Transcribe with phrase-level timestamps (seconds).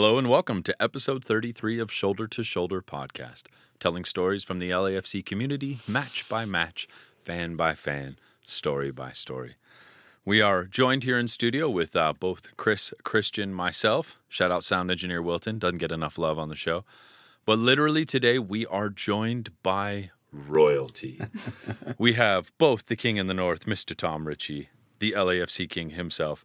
[0.00, 3.46] Hello and welcome to episode 33 of Shoulder to Shoulder podcast,
[3.80, 6.86] telling stories from the LAFC community, match by match,
[7.24, 8.16] fan by fan,
[8.46, 9.56] story by story.
[10.24, 14.20] We are joined here in studio with uh, both Chris, Christian, myself.
[14.28, 16.84] Shout out sound engineer Wilton, doesn't get enough love on the show.
[17.44, 21.20] But literally today we are joined by royalty.
[21.98, 23.96] we have both the king in the north, Mr.
[23.96, 24.68] Tom Ritchie,
[25.00, 26.44] the LAFC king himself,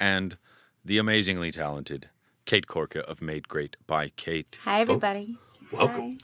[0.00, 0.38] and
[0.82, 2.08] the amazingly talented
[2.44, 4.58] Kate Korka of Made Great by Kate.
[4.64, 5.38] Hi, everybody.
[5.72, 6.18] Welcome.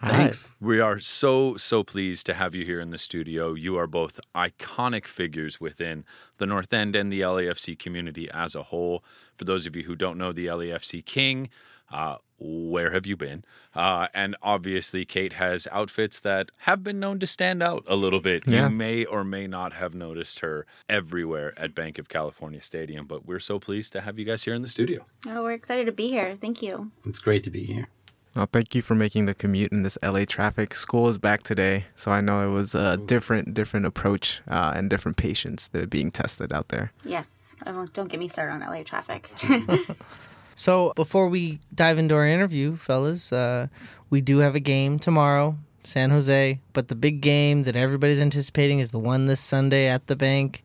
[0.00, 0.54] Thanks.
[0.60, 3.52] We are so, so pleased to have you here in the studio.
[3.52, 6.04] You are both iconic figures within
[6.38, 9.04] the North End and the LAFC community as a whole.
[9.36, 11.50] For those of you who don't know the LAFC King,
[11.92, 13.44] uh, where have you been?
[13.74, 18.20] Uh, and obviously, Kate has outfits that have been known to stand out a little
[18.20, 18.44] bit.
[18.46, 18.64] Yeah.
[18.64, 23.26] You may or may not have noticed her everywhere at Bank of California Stadium, but
[23.26, 25.06] we're so pleased to have you guys here in the studio.
[25.26, 26.36] Oh, we're excited to be here.
[26.40, 26.90] Thank you.
[27.04, 27.88] It's great to be here.
[28.34, 30.74] Well, thank you for making the commute in this LA traffic.
[30.74, 34.90] School is back today, so I know it was a different, different approach uh, and
[34.90, 36.92] different patience that are being tested out there.
[37.02, 37.56] Yes.
[37.66, 39.30] Oh, don't get me started on LA traffic.
[40.56, 43.68] So before we dive into our interview, fellas, uh,
[44.08, 46.60] we do have a game tomorrow, San Jose.
[46.72, 50.64] But the big game that everybody's anticipating is the one this Sunday at the bank.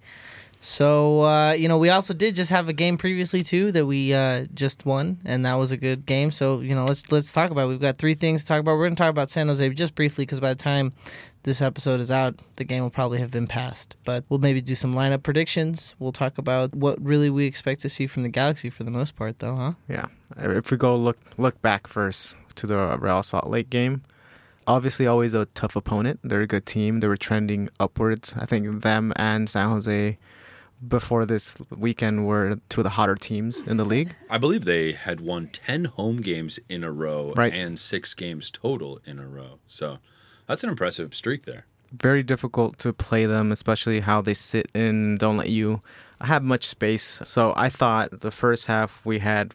[0.61, 4.13] So uh, you know, we also did just have a game previously too that we
[4.13, 6.29] uh, just won, and that was a good game.
[6.31, 7.63] So you know, let's let's talk about.
[7.63, 7.67] It.
[7.69, 8.77] We've got three things to talk about.
[8.77, 10.93] We're going to talk about San Jose just briefly because by the time
[11.43, 13.95] this episode is out, the game will probably have been passed.
[14.03, 15.95] But we'll maybe do some lineup predictions.
[15.99, 19.15] We'll talk about what really we expect to see from the Galaxy for the most
[19.15, 19.73] part, though, huh?
[19.89, 20.05] Yeah.
[20.39, 24.03] Uh, if we go look look back first to the Real Salt Lake game,
[24.67, 26.19] obviously always a tough opponent.
[26.23, 26.99] They're a good team.
[26.99, 28.35] They were trending upwards.
[28.37, 30.17] I think them and San Jose
[30.87, 34.15] before this weekend were two of the hotter teams in the league.
[34.29, 37.53] I believe they had won 10 home games in a row Right.
[37.53, 39.59] and six games total in a row.
[39.67, 39.99] So
[40.47, 41.65] that's an impressive streak there.
[41.91, 45.81] Very difficult to play them, especially how they sit and don't let you
[46.21, 47.21] have much space.
[47.25, 49.53] So I thought the first half we had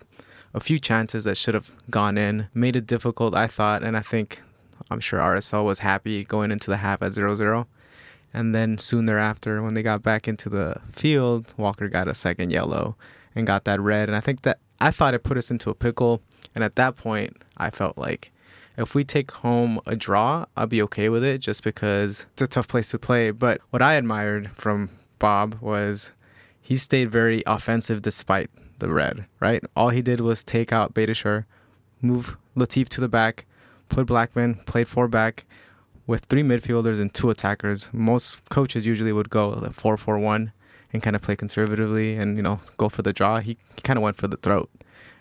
[0.53, 4.01] a few chances that should have gone in, made it difficult, I thought, and I
[4.01, 4.43] think
[4.91, 7.67] I'm sure RSL was happy going into the half at 0-0.
[8.33, 12.51] And then soon thereafter, when they got back into the field, Walker got a second
[12.51, 12.97] yellow
[13.35, 14.09] and got that red.
[14.09, 16.21] And I think that I thought it put us into a pickle.
[16.55, 18.31] And at that point, I felt like
[18.77, 22.47] if we take home a draw, I'll be okay with it just because it's a
[22.47, 23.31] tough place to play.
[23.31, 26.13] But what I admired from Bob was
[26.61, 29.63] he stayed very offensive despite the red, right?
[29.75, 31.45] All he did was take out Beitashour,
[32.03, 33.47] move Latif to the back,
[33.89, 35.47] put Blackmon, played four back
[36.07, 37.91] with three midfielders and two attackers.
[37.93, 40.53] Most coaches usually would go 4 4 1
[40.93, 43.41] and kind of play conservatively and, you know, go for the draw.
[43.41, 44.71] He, he kind of went for the throat.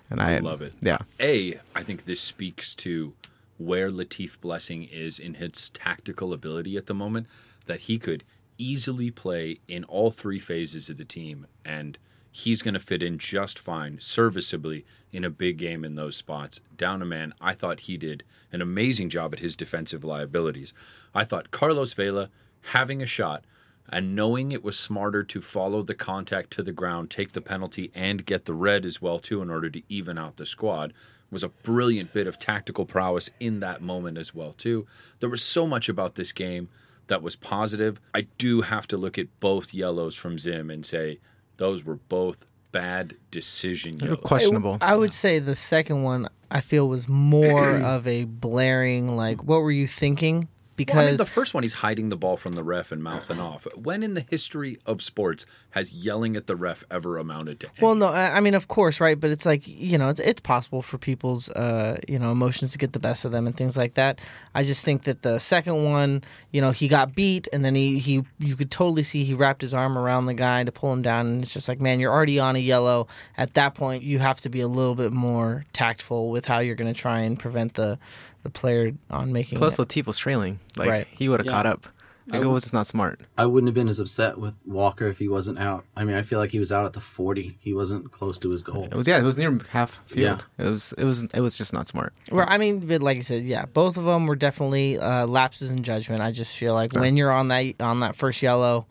[0.09, 0.75] And I, I love it.
[0.81, 0.99] Yeah.
[1.19, 3.13] A, I think this speaks to
[3.57, 7.27] where Latif Blessing is in his tactical ability at the moment,
[7.65, 8.23] that he could
[8.57, 11.97] easily play in all three phases of the team, and
[12.31, 16.59] he's going to fit in just fine, serviceably, in a big game in those spots.
[16.75, 20.73] Down a man, I thought he did an amazing job at his defensive liabilities.
[21.13, 22.29] I thought Carlos Vela
[22.61, 23.45] having a shot
[23.89, 27.91] and knowing it was smarter to follow the contact to the ground, take the penalty,
[27.93, 30.93] and get the red as well too in order to even out the squad
[31.31, 34.85] was a brilliant bit of tactical prowess in that moment as well too.
[35.19, 36.69] There was so much about this game
[37.07, 37.99] that was positive.
[38.13, 41.19] I do have to look at both yellows from Zim and say
[41.57, 42.37] those were both
[42.71, 44.19] bad decision yellows.
[44.23, 44.77] questionable.
[44.81, 49.61] I would say the second one I feel was more of a blaring like what
[49.61, 50.47] were you thinking?
[50.75, 53.01] Because Well, I mean, the first one, he's hiding the ball from the ref and
[53.01, 53.65] mouthing off.
[53.75, 57.69] When in the history of sports has yelling at the ref ever amounted to?
[57.81, 59.19] well, no, I I mean, of course, right?
[59.19, 62.77] But it's like you know, it's it's possible for people's uh, you know emotions to
[62.77, 64.19] get the best of them and things like that.
[64.53, 67.99] I just think that the second one, you know, he got beat and then he
[67.99, 71.01] he you could totally see he wrapped his arm around the guy to pull him
[71.01, 73.07] down, and it's just like, man, you're already on a yellow.
[73.37, 76.75] At that point, you have to be a little bit more tactful with how you're
[76.75, 77.97] going to try and prevent the
[78.45, 79.57] the player on making.
[79.57, 79.81] Plus, it.
[79.87, 80.59] Latif was trailing.
[80.77, 81.07] Like Right.
[81.11, 81.51] he would have Yeah.
[81.51, 81.87] caught up.
[82.27, 83.19] Like, it was just not smart.
[83.37, 85.85] I wouldn't have been as upset with Walker if he wasn't out.
[85.95, 87.57] I mean, I feel like he was out at the 40.
[87.59, 88.85] He wasn't close to his goal.
[88.85, 89.19] It was yeah.
[89.19, 90.43] It was near half field.
[90.57, 92.13] It was it was it was just not smart.
[92.31, 95.69] Well, I mean, but like you said, yeah, both of them were definitely uh, lapses
[95.69, 96.21] in judgment.
[96.21, 98.87] I just feel like when you're on that on that first yellow,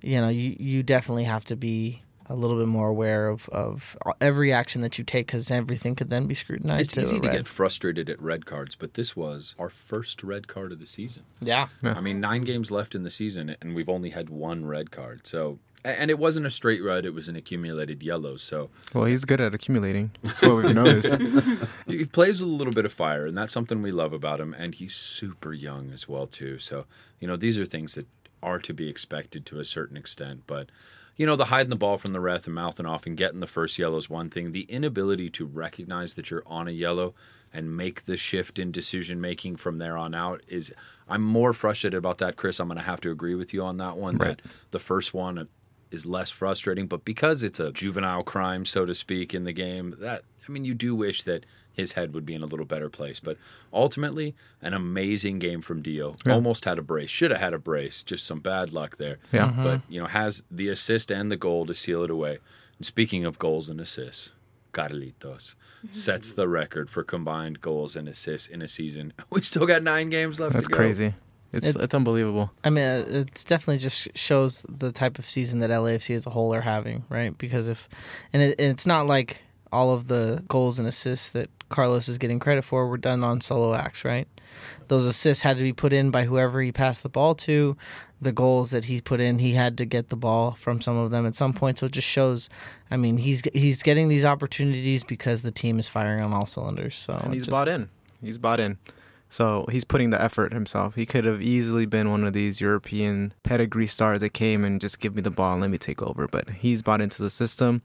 [0.00, 3.96] you know, you you definitely have to be a little bit more aware of of
[4.20, 6.82] every action that you take because everything could then be scrutinized.
[6.82, 7.36] It's to easy to red.
[7.36, 11.24] get frustrated at red cards, but this was our first red card of the season.
[11.40, 11.68] yeah.
[11.82, 15.26] I mean, nine games left in the season, and we've only had one red card.
[15.26, 18.36] So And it wasn't a straight red; it was an accumulated yellow.
[18.36, 20.10] So Well, he's good at accumulating.
[20.22, 21.14] That's what we've noticed.
[21.86, 24.54] he plays with a little bit of fire, and that's something we love about him.
[24.54, 26.58] And he's super young as well, too.
[26.58, 26.84] So
[27.20, 28.06] you know, these are things that
[28.42, 30.42] are to be expected to a certain extent.
[30.46, 30.68] But
[31.18, 33.46] you know, the hiding the ball from the ref and mouthing off and getting the
[33.46, 34.52] first yellow is one thing.
[34.52, 37.14] The inability to recognize that you're on a yellow
[37.52, 40.72] and make the shift in decision making from there on out is.
[41.08, 42.60] I'm more frustrated about that, Chris.
[42.60, 44.16] I'm going to have to agree with you on that one.
[44.16, 44.36] Right.
[44.36, 45.48] That the first one
[45.90, 49.96] is less frustrating, but because it's a juvenile crime, so to speak, in the game,
[50.00, 51.44] that I mean, you do wish that
[51.78, 53.20] his head would be in a little better place.
[53.20, 53.38] But
[53.72, 56.16] ultimately, an amazing game from Dio.
[56.26, 56.34] Yeah.
[56.34, 58.02] Almost had a brace, should have had a brace.
[58.02, 59.18] Just some bad luck there.
[59.32, 59.50] Yeah.
[59.56, 62.38] But you know, has the assist and the goal to seal it away.
[62.76, 64.32] And speaking of goals and assists,
[64.72, 65.54] Carlitos
[65.90, 69.12] sets the record for combined goals and assists in a season.
[69.30, 70.52] We still got nine games left.
[70.52, 70.76] That's to go.
[70.76, 71.14] crazy.
[71.52, 72.50] It's It- it's unbelievable.
[72.64, 76.30] I mean, uh, it's definitely just shows the type of season that LAFC as a
[76.30, 77.36] whole are having, right?
[77.38, 77.88] Because if,
[78.34, 79.42] and it, it's not like
[79.72, 83.40] all of the goals and assists that Carlos is getting credit for were done on
[83.40, 84.26] solo acts, right?
[84.88, 87.76] Those assists had to be put in by whoever he passed the ball to.
[88.20, 91.10] The goals that he put in, he had to get the ball from some of
[91.10, 91.78] them at some point.
[91.78, 92.48] So it just shows.
[92.90, 96.96] I mean, he's he's getting these opportunities because the team is firing on all cylinders.
[96.96, 97.88] So and he's just- bought in.
[98.20, 98.78] He's bought in.
[99.30, 100.94] So he's putting the effort himself.
[100.94, 105.00] He could have easily been one of these European pedigree stars that came and just
[105.00, 106.26] give me the ball and let me take over.
[106.26, 107.82] But he's bought into the system.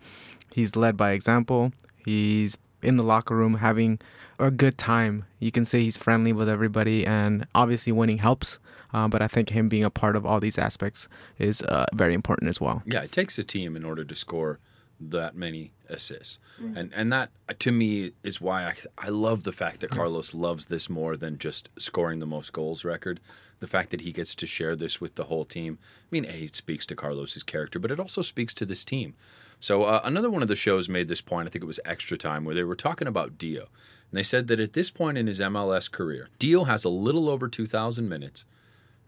[0.54, 1.72] He's led by example.
[2.06, 4.00] He's in the locker room having
[4.38, 5.26] a good time.
[5.40, 8.60] You can say he's friendly with everybody, and obviously winning helps.
[8.94, 11.08] Uh, but I think him being a part of all these aspects
[11.40, 12.84] is uh, very important as well.
[12.86, 14.60] Yeah, it takes a team in order to score
[15.00, 16.40] that many assists.
[16.76, 20.68] And and that to me is why I I love the fact that Carlos loves
[20.68, 23.20] this more than just scoring the most goals record.
[23.60, 25.80] The fact that he gets to share this with the whole team.
[26.04, 29.16] I mean, A, it speaks to Carlos's character, but it also speaks to this team.
[29.60, 32.18] So uh, another one of the shows made this point, I think it was Extra
[32.18, 33.62] Time, where they were talking about Dio.
[33.62, 37.30] And they said that at this point in his MLS career, Dio has a little
[37.30, 38.46] over 2,000 minutes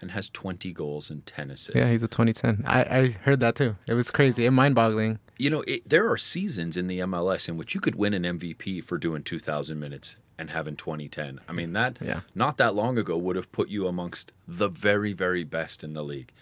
[0.02, 1.76] and has 20 goals and 10 assists.
[1.76, 2.64] Yeah, he's a 2010.
[2.66, 3.76] I, I heard that too.
[3.88, 5.20] It was crazy and mind boggling.
[5.38, 8.24] You know, it, there are seasons in the MLS in which you could win an
[8.24, 11.40] MVP for doing 2,000 minutes and having 2010.
[11.48, 12.22] I mean, that Yeah.
[12.34, 16.04] not that long ago would have put you amongst the very, very best in the
[16.04, 16.34] league.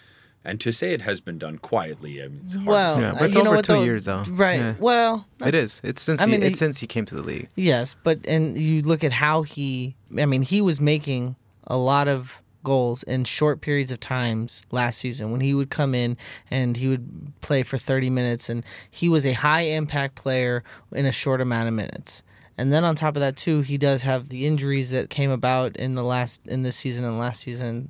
[0.45, 3.01] And to say it has been done quietly, I mean, it's hard Well, to say.
[3.01, 3.83] Yeah, but uh, it's you over what, two though?
[3.83, 4.23] years, though.
[4.29, 4.59] Right.
[4.59, 4.75] Yeah.
[4.77, 5.79] Well, It is.
[5.83, 7.47] It's since I he, mean, it's he- since he came to the league.
[7.55, 11.35] Yes, but and you look at how he I mean, he was making
[11.67, 15.93] a lot of goals in short periods of times last season when he would come
[15.95, 16.15] in
[16.49, 20.63] and he would play for 30 minutes and he was a high impact player
[20.93, 22.23] in a short amount of minutes.
[22.57, 25.75] And then on top of that too, he does have the injuries that came about
[25.75, 27.89] in the last in this season and last season.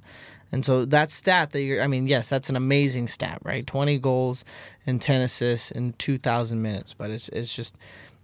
[0.53, 3.65] And so that stat that you're I mean, yes, that's an amazing stat, right?
[3.65, 4.45] 20 goals
[4.85, 7.75] and 10 assists in 2000 minutes, but it's it's just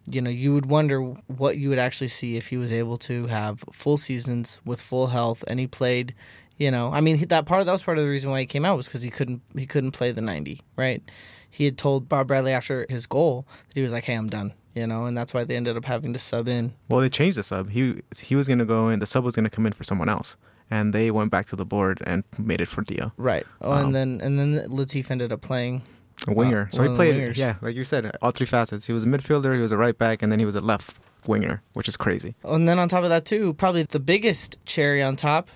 [0.05, 3.27] you know, you would wonder what you would actually see if he was able to
[3.27, 6.13] have full seasons with full health and he played,
[6.57, 8.63] you know, I mean that part that was part of the reason why he came
[8.63, 11.01] out was because he couldn't he couldn't play the 90, right?
[11.49, 14.53] He had told Bob Bradley after his goal that he was like, "Hey, I'm done,"
[14.75, 16.73] you know, and that's why they ended up having to sub in.
[16.87, 17.71] Well, they changed the sub.
[17.71, 18.99] He he was gonna go in.
[18.99, 20.37] The sub was gonna come in for someone else,
[20.71, 23.45] and they went back to the board and made it for Dio, Right.
[23.61, 25.83] Oh, Um, and then and then Latif ended up playing.
[26.27, 26.67] a winger.
[26.71, 27.37] Uh, so he played, wingers.
[27.37, 28.85] yeah, like you said, all three facets.
[28.85, 30.97] He was a midfielder, he was a right back, and then he was a left
[31.27, 32.35] winger, which is crazy.
[32.43, 35.49] And then on top of that too, probably the biggest cherry on top,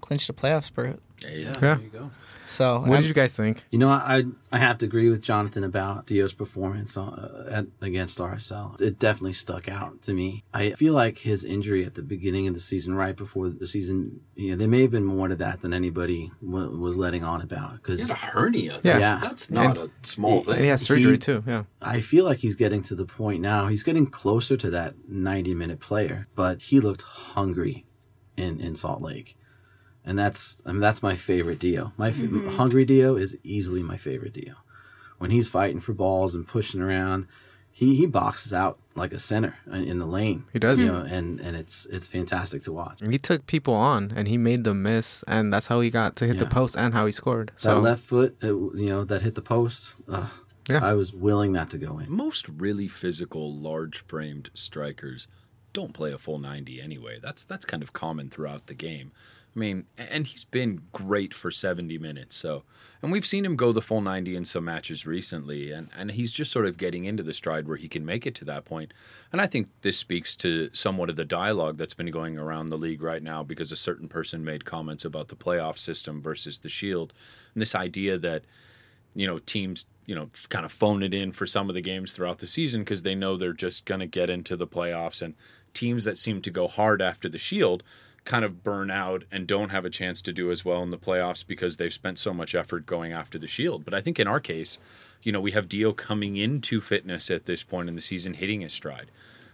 [0.00, 0.98] clinched a playoff spurt.
[1.22, 1.52] Yeah, Yeah.
[1.60, 2.10] there you go.
[2.48, 3.64] So What I'm- did you guys think?
[3.70, 8.18] You know, I I have to agree with Jonathan about Dio's performance uh, at, against
[8.18, 8.80] RSL.
[8.80, 10.44] It definitely stuck out to me.
[10.54, 14.20] I feel like his injury at the beginning of the season, right before the season,
[14.34, 17.42] you know, there may have been more to that than anybody w- was letting on
[17.42, 17.72] about.
[17.72, 18.80] He Because a hernia.
[18.82, 18.98] Yeah.
[18.98, 19.18] That's, Yeah.
[19.22, 20.54] that's not a small thing.
[20.54, 21.44] And he has surgery He- too.
[21.46, 23.66] Yeah, I feel like he's getting to the point now.
[23.68, 27.84] He's getting closer to that 90 minute player, but he looked hungry
[28.36, 29.36] in, in Salt Lake.
[30.08, 31.92] And that's I mean that's my favorite Dio.
[31.96, 34.54] My f- hungry Dio is easily my favorite Dio.
[35.18, 37.26] When he's fighting for balls and pushing around,
[37.70, 40.44] he, he boxes out like a center in in the lane.
[40.52, 40.80] He does.
[40.82, 43.00] You know, and and it's it's fantastic to watch.
[43.08, 46.26] he took people on and he made them miss, and that's how he got to
[46.26, 47.48] hit the post and how he scored.
[47.56, 49.94] That So left foot, uh, you know, that hit the post.
[50.08, 50.26] Uh,
[50.70, 50.84] Yeah.
[50.84, 52.06] I was willing that to go in.
[52.12, 55.26] Most really physical, large framed strikers
[55.72, 57.18] don't play a full 90 anyway.
[57.20, 59.12] That's that's kind of common throughout the game.
[59.56, 62.36] I mean, and he's been great for 70 minutes.
[62.36, 62.62] So,
[63.02, 66.32] and we've seen him go the full 90 in some matches recently, and and he's
[66.32, 68.92] just sort of getting into the stride where he can make it to that point.
[69.32, 72.78] And I think this speaks to somewhat of the dialogue that's been going around the
[72.78, 76.68] league right now because a certain person made comments about the playoff system versus the
[76.68, 77.12] Shield,
[77.54, 78.44] and this idea that
[79.18, 82.12] you know, teams, you know, kind of phone it in for some of the games
[82.12, 85.20] throughout the season because they know they're just going to get into the playoffs.
[85.20, 85.34] And
[85.74, 87.82] teams that seem to go hard after the Shield
[88.24, 90.98] kind of burn out and don't have a chance to do as well in the
[90.98, 93.84] playoffs because they've spent so much effort going after the Shield.
[93.84, 94.78] But I think in our case,
[95.24, 98.60] you know, we have Dio coming into fitness at this point in the season, hitting
[98.60, 99.10] his stride.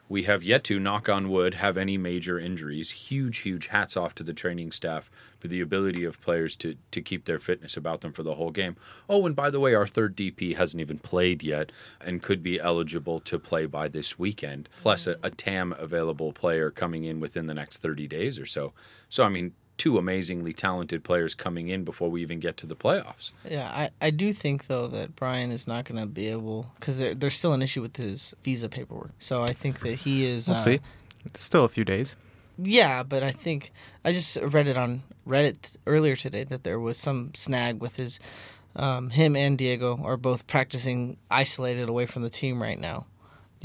[0.09, 2.91] We have yet to, knock on wood, have any major injuries.
[2.91, 7.01] Huge, huge hats off to the training staff for the ability of players to to
[7.01, 8.77] keep their fitness about them for the whole game.
[9.09, 12.61] Oh, and by the way, our third DP hasn't even played yet and could be
[12.61, 14.69] eligible to play by this weekend.
[14.83, 18.73] Plus a, a TAM available player coming in within the next 30 days or so.
[19.09, 22.77] So I mean, two amazingly talented players coming in before we even get to the
[22.77, 23.33] playoffs.
[23.49, 26.99] Yeah, I, I do think though that Brian is not going to be able because
[26.99, 29.13] there, there's still an issue with his visa paperwork.
[29.19, 30.49] So I think that he is.
[30.49, 30.81] We'll uh, see.
[31.25, 32.17] It's still a few days.
[32.57, 33.73] Yeah, but I think
[34.05, 38.19] I just read it on Reddit earlier today that there was some snag with his.
[38.77, 43.07] Um, him and Diego are both practicing isolated away from the team right now.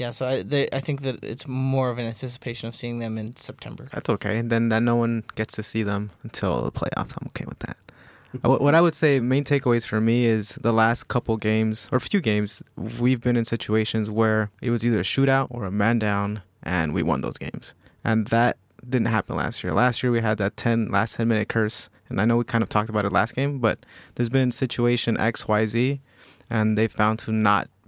[0.00, 3.18] Yeah, so I they, I think that it's more of an anticipation of seeing them
[3.18, 3.90] in September.
[3.92, 4.38] That's okay.
[4.38, 7.14] And then that no one gets to see them until the playoffs.
[7.20, 7.76] I'm okay with that.
[8.40, 12.00] What what I would say main takeaways for me is the last couple games or
[12.00, 15.98] few games we've been in situations where it was either a shootout or a man
[15.98, 17.74] down and we won those games.
[18.02, 18.56] And that
[18.88, 19.74] didn't happen last year.
[19.74, 22.62] Last year we had that 10 last 10 minute curse and I know we kind
[22.62, 26.00] of talked about it last game, but there's been situation XYZ
[26.48, 27.79] and they found to not b-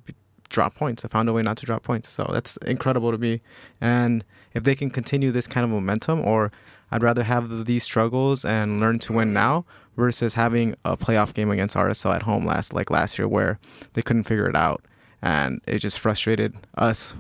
[0.53, 1.03] drop points.
[1.03, 2.09] They found a way not to drop points.
[2.09, 3.41] So that's incredible to me.
[3.81, 6.53] And if they can continue this kind of momentum or
[6.91, 9.65] I'd rather have these struggles and learn to win now
[9.97, 13.59] versus having a playoff game against RSL at home last like last year where
[13.95, 14.85] they couldn't figure it out
[15.23, 17.15] and it just frustrated us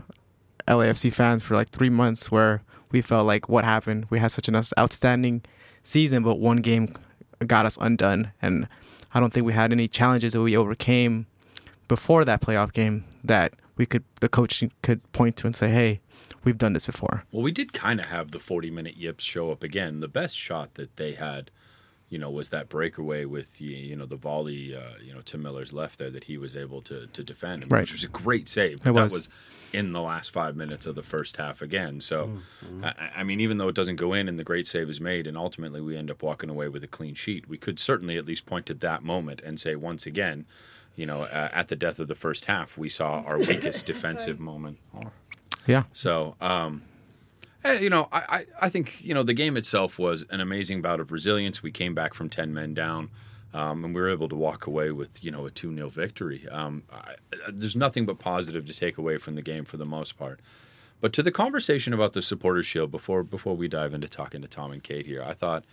[0.68, 4.48] LAFC fans for like 3 months where we felt like what happened we had such
[4.48, 5.42] an outstanding
[5.82, 6.94] season but one game
[7.46, 8.68] got us undone and
[9.14, 11.26] I don't think we had any challenges that we overcame
[11.96, 16.00] before that playoff game that we could the coach could point to and say hey
[16.44, 19.50] we've done this before Well, we did kind of have the 40 minute yips show
[19.50, 20.00] up again.
[20.00, 21.50] The best shot that they had,
[22.08, 25.36] you know, was that breakaway with the, you know, the volley, uh, you know, to
[25.38, 27.80] Miller's left there that he was able to to defend, Right.
[27.82, 28.74] which was a great save.
[28.80, 29.12] It But was.
[29.12, 29.28] that was
[29.72, 32.00] in the last five minutes of the first half again.
[32.00, 32.18] So,
[32.82, 35.26] I, I mean, even though it doesn't go in and the great save is made,
[35.26, 38.24] and ultimately we end up walking away with a clean sheet, we could certainly at
[38.26, 40.44] least point to that moment and say once again.
[40.96, 44.38] You know, uh, at the death of the first half, we saw our weakest defensive
[44.38, 44.78] moment.
[45.66, 46.82] yeah So, um,
[47.64, 50.82] eh, you know, I, I, I think, you know, the game itself was an amazing
[50.82, 51.62] bout of resilience.
[51.62, 53.10] We came back from 10 men down.
[53.54, 56.48] Um, and we were able to walk away with, you know, a 2 0 victory.
[56.48, 57.16] Um, I,
[57.50, 60.40] there's nothing but positive to take away from the game for the most part.
[61.02, 64.48] But to the conversation about the supporter shield before before we dive into talking to
[64.48, 65.64] Tom and Kate here, I thought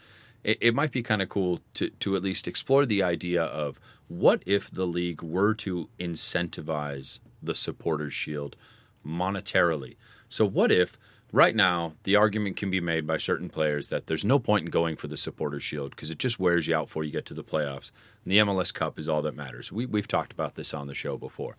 [0.43, 3.79] it, it might be kind of cool to to at least explore the idea of
[4.07, 8.55] what if the league were to incentivize the supporters shield
[9.05, 9.95] monetarily.
[10.27, 10.97] So what if
[11.31, 14.71] right now the argument can be made by certain players that there's no point in
[14.71, 17.33] going for the supporters shield because it just wears you out before you get to
[17.33, 17.91] the playoffs.
[18.23, 19.71] And the MLS Cup is all that matters.
[19.71, 21.57] We we've talked about this on the show before.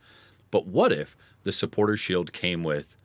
[0.50, 2.96] But what if the supporters shield came with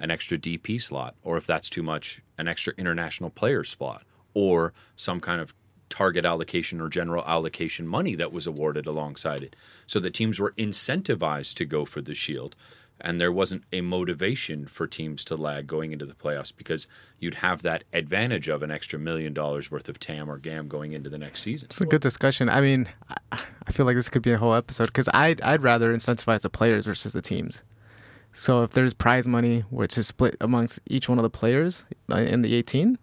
[0.00, 4.02] an extra DP slot, or if that's too much, an extra international player slot,
[4.34, 5.54] or some kind of
[5.88, 9.56] target allocation or general allocation money that was awarded alongside it,
[9.86, 12.54] so the teams were incentivized to go for the shield.
[13.00, 16.88] And there wasn't a motivation for teams to lag going into the playoffs because
[17.20, 20.94] you'd have that advantage of an extra million dollars worth of TAM or GAM going
[20.94, 21.66] into the next season.
[21.66, 22.48] It's a good discussion.
[22.48, 22.88] I mean,
[23.30, 23.38] I-
[23.70, 26.86] feel like this could be a whole episode because I'd, I'd rather incentivize the players
[26.86, 27.62] versus the teams.
[28.32, 32.16] So if there's prize money which is split amongst each one of the players uh,
[32.16, 32.98] in the 18,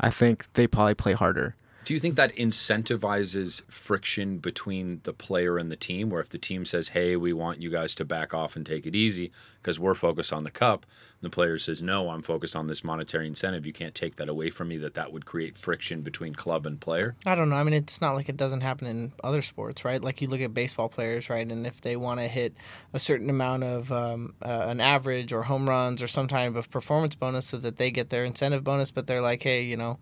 [0.00, 1.56] I think they probably play harder.
[1.90, 6.08] Do you think that incentivizes friction between the player and the team?
[6.08, 8.86] Where if the team says, "Hey, we want you guys to back off and take
[8.86, 10.86] it easy because we're focused on the cup,"
[11.20, 13.66] and the player says, "No, I'm focused on this monetary incentive.
[13.66, 16.80] You can't take that away from me." That that would create friction between club and
[16.80, 17.16] player.
[17.26, 17.56] I don't know.
[17.56, 20.00] I mean, it's not like it doesn't happen in other sports, right?
[20.00, 21.50] Like you look at baseball players, right?
[21.50, 22.54] And if they want to hit
[22.92, 26.70] a certain amount of um, uh, an average or home runs or some type of
[26.70, 29.98] performance bonus, so that they get their incentive bonus, but they're like, hey, you know,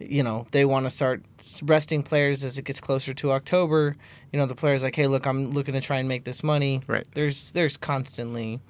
[0.00, 1.22] you know, they want to start
[1.62, 3.96] resting players as it gets closer to October.
[4.32, 6.82] You know, the players like, hey, look, I'm looking to try and make this money.
[6.86, 7.06] Right.
[7.12, 8.60] There's there's constantly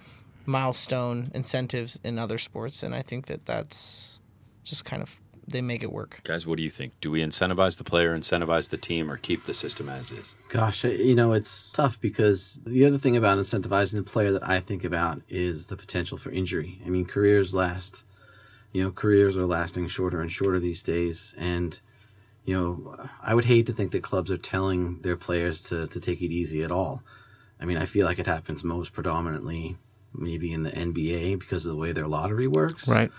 [0.47, 4.21] milestone incentives in other sports, and I think that that's
[4.65, 6.21] just kind of they make it work.
[6.25, 6.93] Guys, what do you think?
[7.01, 10.35] Do we incentivize the player, incentivize the team, or keep the system as is?
[10.49, 14.49] Gosh, uh, you know, it's tough because the other thing about incentivizing the player that
[14.49, 16.81] I think about is the potential for injury.
[16.87, 18.05] I mean, careers last,
[18.73, 21.35] you know, careers are lasting shorter and shorter these days.
[21.37, 21.79] And,
[22.45, 26.01] you know, I would hate to think that clubs are telling their players to, to
[26.01, 27.03] take it easy at all.
[27.61, 29.77] I mean, I feel like it happens most predominantly
[30.13, 32.89] maybe in the NBA because of the way their lottery works.
[32.89, 33.11] Right.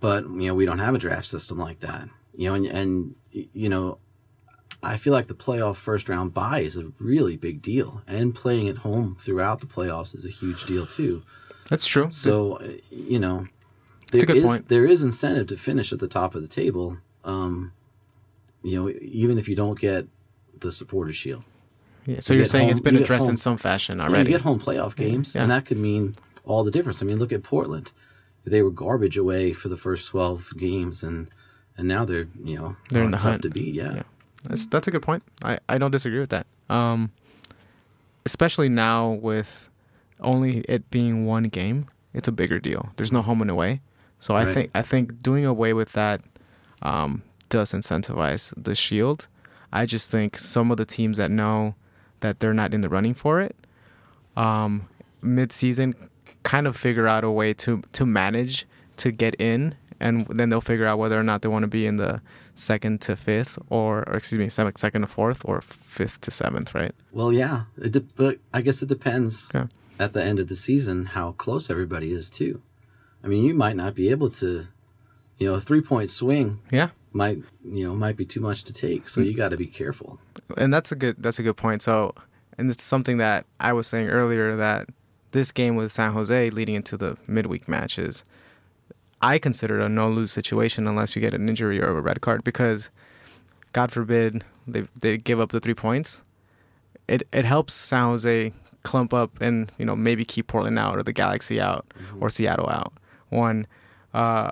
[0.00, 2.08] But you know, we don't have a draft system like that.
[2.34, 3.98] You know, and, and you know,
[4.82, 8.68] I feel like the playoff first round bye is a really big deal, and playing
[8.68, 11.22] at home throughout the playoffs is a huge deal too.
[11.70, 12.10] That's true.
[12.10, 13.46] So you know,
[14.12, 14.68] That's a there good is point.
[14.68, 16.98] there is incentive to finish at the top of the table.
[17.24, 17.72] Um,
[18.62, 20.06] you know, even if you don't get
[20.60, 21.44] the supporter shield,
[22.06, 24.04] Yeah, so you you're saying it's home- been you get addressed in some fashion Yeah,
[24.04, 24.30] already.
[24.30, 25.42] you get home playoff games, Yeah.
[25.42, 27.02] and that could mean all the difference.
[27.02, 27.92] I mean, look at Portland;
[28.44, 31.28] they were garbage away for the first twelve games, and
[31.76, 33.42] and now they're you know They're in the tough hunt.
[33.42, 33.74] to beat.
[33.74, 33.94] Yeah.
[33.96, 34.02] Yeah.
[34.44, 35.24] That's that's a good point.
[35.42, 36.46] I, I don't disagree with that.
[36.70, 37.10] Um,
[38.24, 39.68] especially now with
[40.20, 42.90] only it being one game, it's a bigger deal.
[42.96, 43.80] There's no home and away,
[44.20, 46.20] so I think I think doing away with that
[46.82, 49.28] um, does incentivize the shield.
[49.72, 51.74] I just think some of the teams that know
[52.20, 53.54] that they're not in the running for it,
[54.36, 54.88] um,
[55.22, 55.94] mid-season,
[56.42, 58.66] kind of figure out a way to to manage
[58.98, 61.86] to get in, and then they'll figure out whether or not they want to be
[61.86, 62.20] in the
[62.54, 66.74] second to fifth, or, or excuse me, seventh, second to fourth, or fifth to seventh,
[66.74, 66.94] right?
[67.12, 69.66] Well, yeah, it de- but I guess it depends Yeah.
[69.98, 72.62] at the end of the season how close everybody is too.
[73.26, 74.68] I mean, you might not be able to,
[75.36, 78.72] you know, a three point swing Yeah, might you know might be too much to
[78.72, 79.36] take, so you mm.
[79.36, 80.20] got to be careful.
[80.56, 81.82] and that's a good that's a good point.
[81.82, 82.14] So,
[82.56, 84.88] and it's something that I was saying earlier that
[85.32, 88.22] this game with San Jose leading into the midweek matches,
[89.20, 92.20] I consider it a no lose situation unless you get an injury or a red
[92.20, 92.90] card because,
[93.72, 96.22] God forbid, they they give up the three points.
[97.08, 98.52] It it helps San Jose
[98.84, 102.22] clump up and you know maybe keep Portland out or the Galaxy out mm-hmm.
[102.22, 102.92] or Seattle out.
[103.28, 103.66] One,
[104.14, 104.50] uh,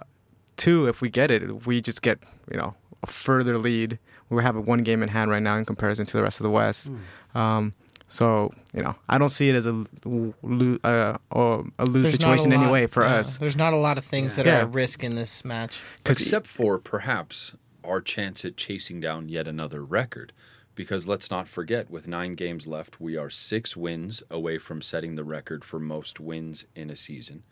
[0.57, 0.87] two.
[0.89, 2.19] If we get it, we just get
[2.51, 3.99] you know a further lead.
[4.31, 6.45] We have a one game in hand right now in comparison to the rest of
[6.45, 6.91] the West.
[7.35, 7.73] Um,
[8.09, 12.21] so you know, I don't see it as a lo- uh, or a lose There's
[12.21, 13.39] not a situation lot- anyway for yeah, us.
[13.39, 14.59] There's not a lot of things that Yeah.
[14.59, 15.83] are at risk in this match.
[16.07, 20.33] Except for perhaps our chance at chasing down yet another record.
[20.77, 25.15] Because let's not forget, with nine games left, we are six wins away from setting
[25.15, 27.45] the record for most wins in a season.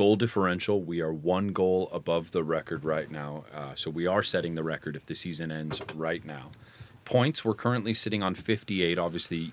[0.00, 3.44] Goal differential, we are one goal above the record right now.
[3.52, 6.52] Uh, so we are setting the record if the season ends right now.
[7.04, 8.98] Points, we're currently sitting on 58.
[8.98, 9.52] Obviously,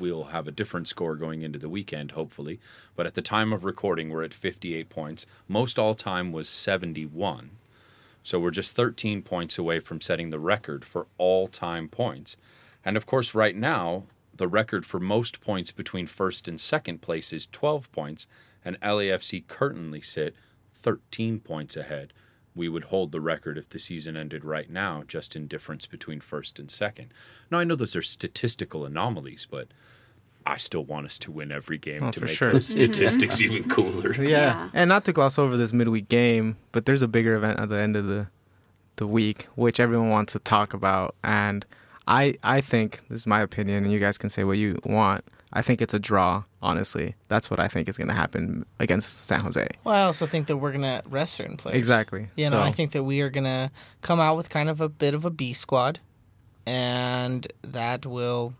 [0.00, 2.58] we'll have a different score going into the weekend, hopefully.
[2.96, 5.26] But at the time of recording, we're at 58 points.
[5.46, 7.50] Most all time was 71.
[8.24, 12.36] So we're just 13 points away from setting the record for all time points.
[12.84, 17.32] And of course, right now, the record for most points between first and second place
[17.32, 18.26] is 12 points,
[18.64, 20.34] and LAFC currently sit
[20.74, 22.12] 13 points ahead.
[22.56, 26.20] We would hold the record if the season ended right now, just in difference between
[26.20, 27.12] first and second.
[27.50, 29.68] Now, I know those are statistical anomalies, but
[30.46, 32.52] I still want us to win every game Oh, to make sure.
[32.52, 34.14] those statistics even cooler.
[34.14, 34.28] Yeah.
[34.28, 34.68] Yeah.
[34.72, 37.78] and not to gloss over this midweek game, but there's a bigger event at the
[37.78, 38.28] end of the
[38.96, 41.66] the week, which everyone wants to talk about, and
[42.06, 45.24] I I think this is my opinion, and you guys can say what you want.
[45.56, 46.42] I think it's a draw.
[46.60, 49.66] Honestly, that's what I think is going to happen against San Jose.
[49.84, 51.78] Well, I also think that we're gonna rest certain players.
[51.78, 52.28] Exactly.
[52.36, 53.70] You know, So- I think that we are gonna
[54.02, 56.00] come out with kind of a bit of a B squad,
[56.66, 58.54] and that will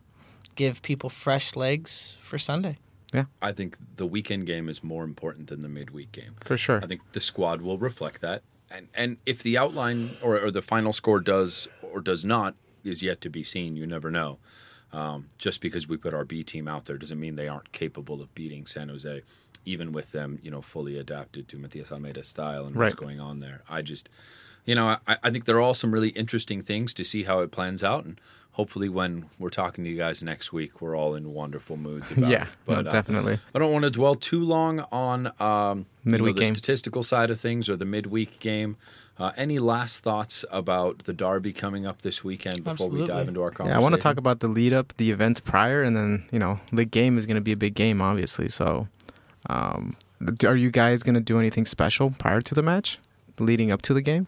[0.55, 2.79] give people fresh legs for Sunday.
[3.13, 3.25] Yeah.
[3.41, 6.35] I think the weekend game is more important than the midweek game.
[6.41, 6.81] For sure.
[6.83, 8.43] I think the squad will reflect that.
[8.71, 13.03] And and if the outline or, or the final score does or does not is
[13.03, 14.39] yet to be seen, you never know.
[14.95, 18.23] Um, just because we put our B team out there doesn't mean they aren't capable
[18.23, 19.23] of beating San Jose,
[19.65, 23.41] even with them, you know, fully adapted to Matias Almeyda's style and what's going on
[23.41, 23.63] there.
[23.69, 24.09] I just,
[24.65, 27.41] you know, I, I think there are all some really interesting things to see how
[27.41, 28.21] it plans out, and
[28.53, 32.31] hopefully, when we're talking to you guys next week, we're all in wonderful moods about
[32.31, 32.49] yeah, it.
[32.69, 33.41] no, uh, definitely.
[33.53, 36.55] I don't want to dwell too long on um, you know, Midweek the game.
[36.55, 38.77] statistical side of things or the midweek game.
[39.17, 43.41] Uh, any last thoughts about the derby coming up this weekend before we dive into
[43.43, 43.75] our conversation?
[43.75, 43.79] Yeah.
[43.79, 46.59] I want to talk about the lead up, the events prior, and then you know
[46.73, 48.49] the game is going to be a big game, obviously.
[48.49, 48.89] So,
[49.49, 49.97] um,
[50.45, 52.99] are you guys going to do anything special prior to the match,
[53.39, 54.27] leading up to the game?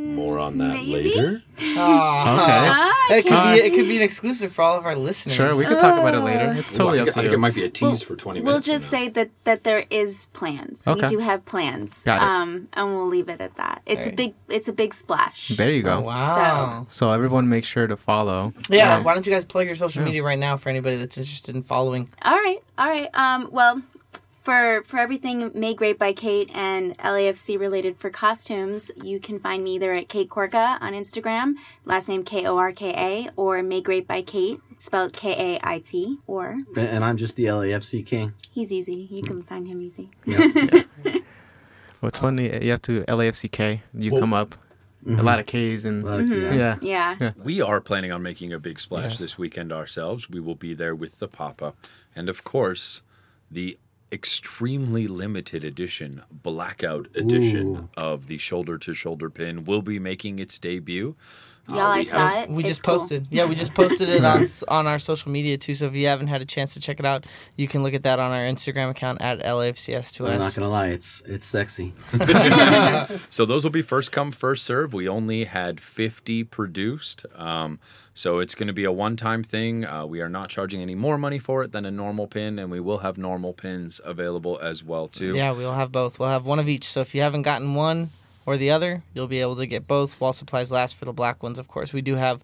[0.00, 0.92] More on that Maybe?
[1.14, 1.42] later.
[1.58, 3.18] Okay.
[3.18, 5.34] It could be it could be an exclusive for all of our listeners.
[5.36, 6.52] Sure, we could talk about it later.
[6.58, 7.36] It's totally Well, I up think- to I think you.
[7.38, 8.66] it might be a tease Well, for 20 We'll minutes.
[8.66, 8.98] from just now.
[8.98, 10.86] say that that there is plans.
[10.86, 11.06] Okay.
[11.06, 11.98] We do have plans.
[12.04, 12.28] Got it.
[12.28, 13.82] Um, and we'll leave it at that.
[13.86, 14.16] It's a Alright.
[14.16, 14.34] big.
[14.48, 15.48] It's a big splash.
[15.56, 15.98] There you go.
[15.98, 16.86] Oh, wow.
[16.88, 18.52] So everyone, make sure to follow.
[18.68, 21.54] Yeah, why don't you guys plug your social media right now for anybody that's interested
[21.54, 22.08] in following?
[22.22, 23.08] All right, all right.
[23.14, 23.82] Um, well,
[24.42, 29.62] for for everything made great by Kate and LAFC related for costumes, you can find
[29.64, 33.62] me either at Kate Korka on Instagram, last name K O R K A, or
[33.62, 37.44] made great by Kate spelled K A I T, or And- And I'm just the
[37.44, 38.32] LAFC king.
[38.50, 39.08] he's easy.
[39.10, 40.08] You can find him easy.
[40.24, 40.82] Yeah.
[42.00, 43.82] What's funny, you have to LAFCK.
[43.94, 44.54] You Well- come up.
[45.06, 45.24] A mm-hmm.
[45.24, 46.34] lot of K's and But, yeah.
[46.34, 46.58] Mm-hmm.
[46.58, 46.76] yeah.
[46.82, 47.16] Yeah.
[47.18, 47.32] Yeah.
[47.42, 49.18] We are planning on making a big splash Yes.
[49.18, 50.28] this weekend ourselves.
[50.28, 51.72] We will be there with the Papa.
[52.14, 53.00] And of course,
[53.50, 53.78] the
[54.12, 57.88] extremely limited edition, blackout edition Ooh.
[57.96, 61.16] of the shoulder to shoulder pin will be making its debut.
[61.68, 62.50] Uh, Y'all, I we saw have- it.
[62.50, 62.98] We It's just cool.
[62.98, 63.28] posted.
[63.30, 65.74] Yeah, we just posted it on on our social media too.
[65.74, 68.02] So if you haven't had a chance to check it out, you can look at
[68.02, 71.94] that on our Instagram account at I'm not gonna lie, it's it's sexy.
[73.30, 74.92] So those will be first come, first serve.
[74.92, 77.24] We only had 50 produced.
[77.36, 77.78] Um,
[78.14, 79.84] so it's going to be a one time thing.
[79.84, 82.70] Uh, we are not charging any more money for it than a normal pin, and
[82.70, 85.34] we will have normal pins available as well too.
[85.34, 86.18] Yeah, we'll have both.
[86.18, 86.84] We'll have one of each.
[86.84, 88.10] So if you haven't gotten one
[88.46, 91.42] or the other, you'll be able to get both while supplies last for the black
[91.42, 91.92] ones, of course.
[91.92, 92.42] We do have,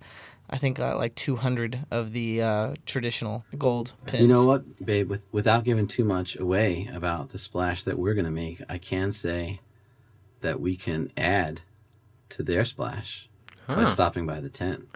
[0.48, 4.22] I think, uh, like 200 of the uh, traditional gold pins.
[4.22, 5.11] You know what, babe?
[5.11, 9.11] With, without giving too much away about the splash that we're gonna make, I can
[9.12, 9.61] say
[10.42, 11.62] that we can add
[12.29, 13.29] to their splash
[13.66, 14.88] by stopping by the tent.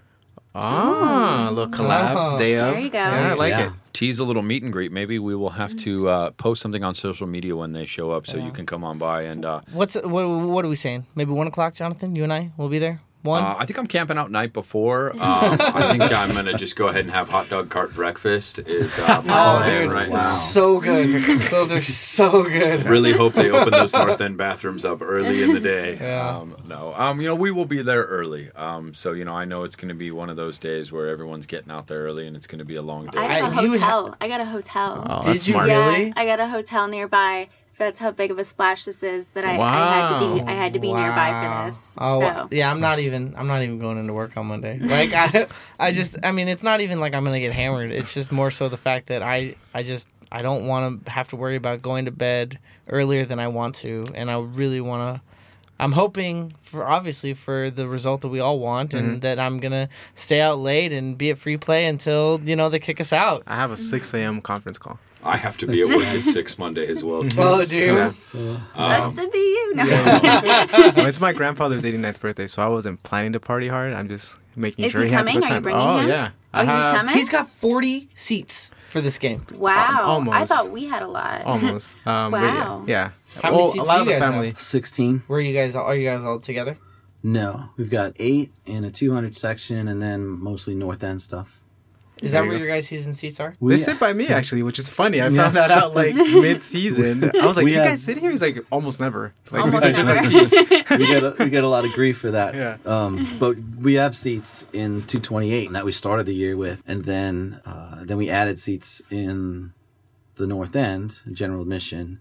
[0.54, 2.38] Ah, a little collab Oh.
[2.38, 2.72] day of.
[2.74, 2.98] There you go.
[2.98, 3.66] Yeah, I like Yeah.
[3.66, 3.72] it.
[3.92, 4.90] tease a little meet and greet.
[4.92, 8.26] Maybe we will have to uh, post something on social media when they show up,
[8.26, 8.46] so Yeah.
[8.46, 9.22] you can come on by.
[9.22, 10.24] And uh, What's what?
[10.26, 11.06] What are we saying?
[11.14, 12.16] Maybe one o'clock, Jonathan.
[12.16, 13.00] You and I will be there.
[13.22, 13.42] One.
[13.42, 15.10] uh, I think I'm camping out night before.
[15.12, 18.58] Um, I think I'm gonna just go ahead and have hot dog cart breakfast.
[18.60, 20.22] Is uh, my oh, dude, right wow.
[20.22, 20.28] now.
[20.30, 21.20] so good.
[21.50, 22.84] Those are so good.
[22.84, 25.98] Really hope they open those North End bathrooms up early in the day.
[26.10, 26.38] Yeah.
[26.38, 28.50] Um, no, um, you know we will be there early.
[28.52, 31.08] Um, so you know I know it's going to be one of those days where
[31.08, 33.18] everyone's getting out there early, and it's going to be a long day.
[33.18, 34.16] I got I- a you hotel.
[34.20, 35.06] I got a hotel.
[35.08, 35.66] Oh, Did you smart.
[35.66, 37.48] get- yeah, I got a hotel nearby.
[37.80, 39.30] That's how big of a splash this is.
[39.30, 40.42] That I, I had to be.
[40.42, 41.94] I had to be nearby for this.
[41.96, 42.48] Oh so.
[42.50, 43.34] yeah, I'm not even.
[43.38, 44.78] I'm not even going into work on Monday.
[44.78, 45.46] Like I,
[45.78, 46.18] I just.
[46.22, 47.90] I mean, it's not even like I'm gonna get hammered.
[47.90, 49.56] It's just more so the fact that I.
[49.72, 50.08] I just.
[50.30, 53.76] I don't want to have to worry about going to bed earlier than I want
[53.76, 55.22] to, and I really want to.
[55.78, 59.18] I'm hoping for obviously for the result that we all want, and mm-hmm.
[59.20, 62.78] that I'm gonna stay out late and be at free play until you know they
[62.78, 63.42] kick us out.
[63.46, 64.42] I have a 6 a.m.
[64.42, 64.98] conference call.
[65.22, 67.22] I have to be at work at six Monday as well.
[67.24, 68.14] Too, Oh, so- dude.
[68.34, 68.60] Yeah.
[68.76, 69.74] That's to be you.
[69.74, 69.84] No.
[70.96, 73.92] well, it's my grandfather's 89th birthday, so I wasn't planning to party hard.
[73.92, 75.40] I'm just making Is sure he he, has a coming?
[75.42, 75.74] good Are you time.
[75.76, 76.08] oh him?
[76.08, 77.14] yeah, Oh, I he's have coming?
[77.16, 79.46] He's got 40 seats for this game.
[79.56, 80.00] Wow.
[80.02, 80.34] Almost.
[80.36, 81.42] I thought we had a lot.
[81.44, 81.92] almost.
[82.06, 82.84] Um, but yeah, Wow.
[82.86, 83.10] yeah.
[83.42, 84.54] How many seats a lot do of the guys family.
[84.58, 85.22] Sixteen.
[85.28, 85.76] Where are you guys?
[85.76, 86.76] Are you guys all together?
[87.22, 91.59] No, we've got eight in a 200 section, and then mostly North End stuff.
[92.22, 92.64] Is There that you where go.
[92.64, 93.54] your guys' season seats are?
[93.60, 95.20] We, They sit by me actually, which is funny.
[95.20, 95.42] I Yeah.
[95.44, 96.14] found that out like
[96.54, 97.30] mid-season.
[97.40, 99.84] I was like, We "You have- guys sit here?" He's like, "Almost never." Like Almost
[99.84, 100.52] these are just our seats.
[100.90, 102.54] we get a, we get a lot of grief for that.
[102.54, 102.76] Yeah.
[102.84, 107.04] Um, but we have seats in 228 and that we started the year with, and
[107.04, 109.72] then uh, then we added seats in
[110.36, 112.20] the North End, general admission,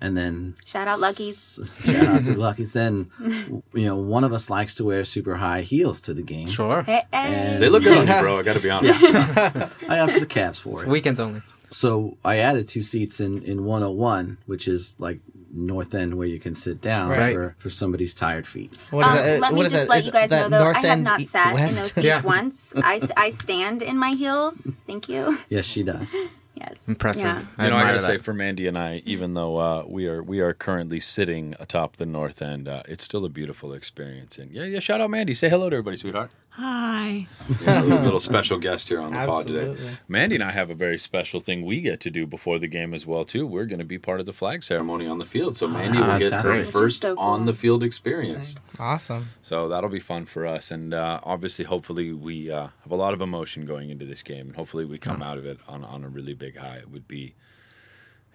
[0.00, 1.60] and then Shout out Lucky's.
[1.82, 2.72] shout out to Lucky's.
[2.72, 3.10] Then
[3.72, 6.48] you know one of us likes to wear super high heels to the game.
[6.48, 6.82] Sure.
[6.82, 7.56] Hey, hey.
[7.58, 8.38] They look good on you, bro.
[8.38, 9.02] I got to be honest.
[9.04, 10.88] I have the caps for it.
[10.88, 11.42] Weekends only.
[11.70, 15.18] So I added two seats in, in 101, which is like
[15.52, 17.34] North End where you can sit down Right.
[17.34, 18.76] for, for somebody's tired feet.
[18.90, 19.40] What Um, that?
[19.40, 19.88] let me what is just that?
[19.88, 22.04] let Is you guys know though, North I have not E- sat in those seats
[22.04, 22.20] Yeah.
[22.22, 22.74] once.
[22.76, 24.70] I stand in my heels.
[24.86, 25.38] Thank you.
[25.48, 26.14] Yes, she does.
[26.54, 26.86] Yes.
[26.88, 27.24] Impressive.
[27.24, 27.64] Yeah.
[27.64, 30.40] You know, I gotta say, for Mandy and I, even though uh, we are we
[30.40, 34.38] are currently sitting atop the north end, uh, it's still a beautiful experience.
[34.38, 35.34] And yeah, yeah, shout out Mandy.
[35.34, 36.30] Say hello to everybody, sweetheart.
[36.56, 37.26] Hi.
[37.60, 39.76] Yeah, a little, little special guest here on the pod today.
[40.08, 42.94] Mandy and I have a very special thing we get to do before the game
[42.94, 43.46] as well too.
[43.46, 46.06] We're going to be part of the flag ceremony on the field, so Mandy will
[46.18, 46.52] get her fantastic.
[46.52, 47.24] Which is first so cool.
[47.24, 48.54] on the field experience.
[48.78, 49.28] Awesome.
[49.42, 53.12] So that'll be fun for us, and uh, obviously, hopefully, we uh, have a lot
[53.12, 56.02] of emotion going into this game, and hopefully, we come out of it on on
[56.02, 56.76] a really big high.
[56.76, 57.34] It would be.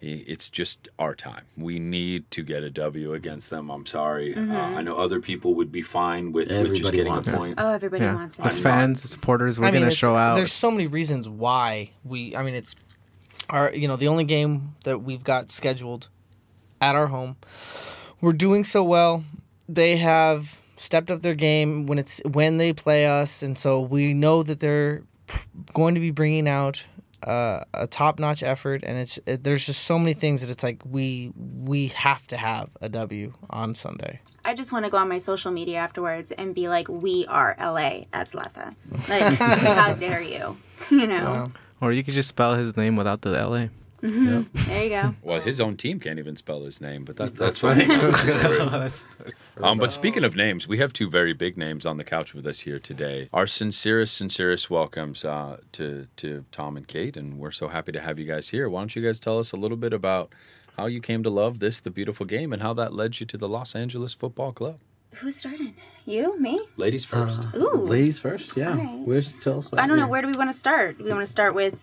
[0.02, 1.44] It's just our time.
[1.58, 3.70] We need to get a W against them.
[3.70, 4.34] I'm sorry.
[4.34, 7.30] Uh, I know other people would be fine with, with just Everybody getting a wants
[7.34, 7.36] it.
[7.38, 7.56] point.
[7.58, 8.16] Oh, everybody Yeah.
[8.16, 8.44] wants it.
[8.44, 10.36] The fans, the supporters, we're I mean, gonna show out.
[10.36, 12.36] There's so many reasons why we.
[12.36, 12.76] I mean, it's
[13.50, 13.74] our.
[13.74, 16.08] You know, the only game that we've got scheduled
[16.80, 17.36] at our home.
[18.22, 19.24] We're doing so well.
[19.68, 24.14] They have stepped up their game when it's when they play us, and so we
[24.14, 25.04] know that they're
[25.74, 26.86] going to be bringing out
[27.24, 28.84] uh, a top-notch effort.
[28.84, 32.38] And it's it, there's just so many things that it's like we we have to
[32.38, 34.22] have a W on Sunday.
[34.46, 37.56] I just want to go on my social media afterwards and be like, "We are
[37.60, 38.74] LA as Lata."
[39.08, 40.58] Like, how dare you?
[40.90, 41.24] You know.
[41.26, 41.52] Wow.
[41.82, 43.30] or you could just spell his name without the
[44.04, 44.46] L A.
[44.54, 45.16] There you go.
[45.22, 47.88] Well, his own team can't even spell his name, but that, that's, That's funny.
[49.58, 49.64] right.
[49.64, 52.46] um, but speaking of names, we have two very big names on the couch with
[52.48, 53.30] us here today.
[53.34, 58.00] Our sincerest, sincerest welcomes uh, to to Tom and Kate, and we're so happy to
[58.00, 58.70] have you guys here.
[58.70, 60.32] Why don't you guys tell us a little bit about
[60.78, 63.38] how you came to love this, the beautiful game, and how that led you to
[63.38, 64.80] the Los Angeles Football Club?
[65.16, 65.76] Who's starting?
[66.06, 66.40] You?
[66.40, 66.60] Me?
[66.78, 67.48] Ladies first.
[67.56, 67.72] Ooh.
[67.74, 68.70] Ladies first, yeah.
[68.72, 69.00] Alright.
[69.00, 69.70] Where's tell us?
[69.70, 70.08] that I don't know.
[70.08, 70.98] Where do we want to start?
[71.00, 71.76] Do we want to start with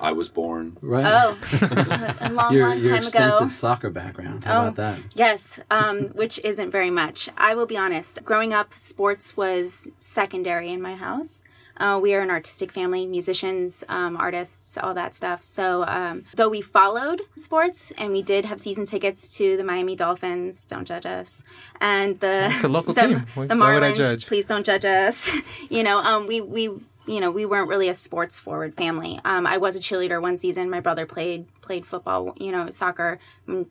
[0.00, 0.76] I was born.
[0.80, 1.04] Right.
[1.06, 1.36] oh,
[2.20, 3.48] a long, your long your time extensive ago.
[3.50, 4.44] soccer background.
[4.44, 4.62] How Oh.
[4.62, 5.00] about that?
[5.14, 7.28] Yes, um, which isn't very much.
[7.36, 8.24] I will be honest.
[8.24, 11.44] Growing up, sports was secondary in my house.
[11.76, 15.42] Uh, we are an artistic family, musicians, um, artists, all that stuff.
[15.42, 19.96] So, um, though we followed sports and we did have season tickets to the Miami
[19.96, 21.42] Dolphins, don't judge us,
[21.80, 23.26] and the It's a local the, team.
[23.34, 24.26] Why- the why would I Marlins, judge?
[24.26, 25.30] please don't judge us.
[25.70, 26.68] you know, um, we we
[27.12, 29.20] you know we weren't really a sports forward family.
[29.24, 30.70] Um, I was a cheerleader one season.
[30.70, 32.20] My brother played played football.
[32.44, 33.18] You know, soccer.
[33.48, 33.66] Mm,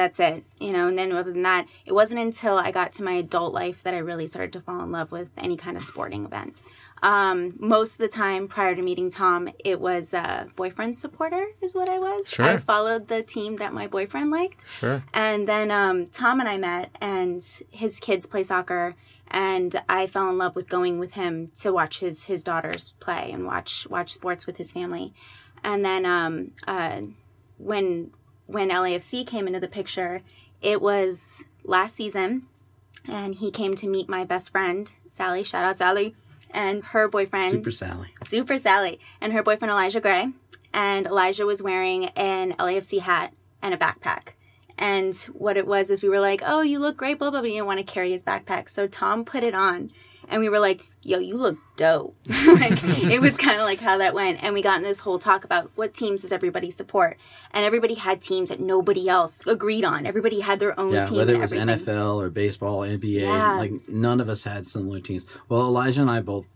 [0.00, 3.04] that's it you know and then other than that it wasn't until i got to
[3.04, 5.82] my adult life that i really started to fall in love with any kind of
[5.84, 6.56] sporting event
[7.02, 11.74] um, most of the time prior to meeting tom it was a boyfriend supporter is
[11.76, 12.46] what i was Sure.
[12.46, 15.04] i followed the team that my boyfriend liked Sure.
[15.14, 18.96] and then um, tom and i met and his kids play soccer
[19.28, 23.30] and i fell in love with going with him to watch his his daughters play
[23.32, 25.12] and watch watch sports with his family
[25.66, 27.02] and then um, uh,
[27.58, 28.12] when
[28.46, 30.22] when LAFC came into the picture,
[30.62, 32.44] it was last season,
[33.06, 35.42] and he came to meet my best friend Sally.
[35.42, 36.14] Shout out Sally,
[36.50, 38.14] and her boyfriend Super Sally.
[38.24, 40.28] Super Sally, and her boyfriend Elijah Gray.
[40.72, 44.34] And Elijah was wearing an LAFC hat and a backpack.
[44.78, 47.40] And what it was is we were like, "Oh, you look great," blah blah.
[47.40, 49.90] But you didn't want to carry his backpack, so Tom put it on,
[50.28, 52.14] and we were like, "Yo, you look dope."
[52.46, 55.18] like it was kind of like how that went, and we got in this whole
[55.18, 57.16] talk about what teams does everybody support,
[57.52, 60.04] and everybody had teams that nobody else agreed on.
[60.04, 61.16] Everybody had their own Yeah, team.
[61.16, 61.86] whether it was everything.
[61.86, 63.56] NFL or baseball, NBA, Yeah.
[63.56, 65.24] like none of us had similar teams.
[65.48, 66.48] Well, Elijah and I both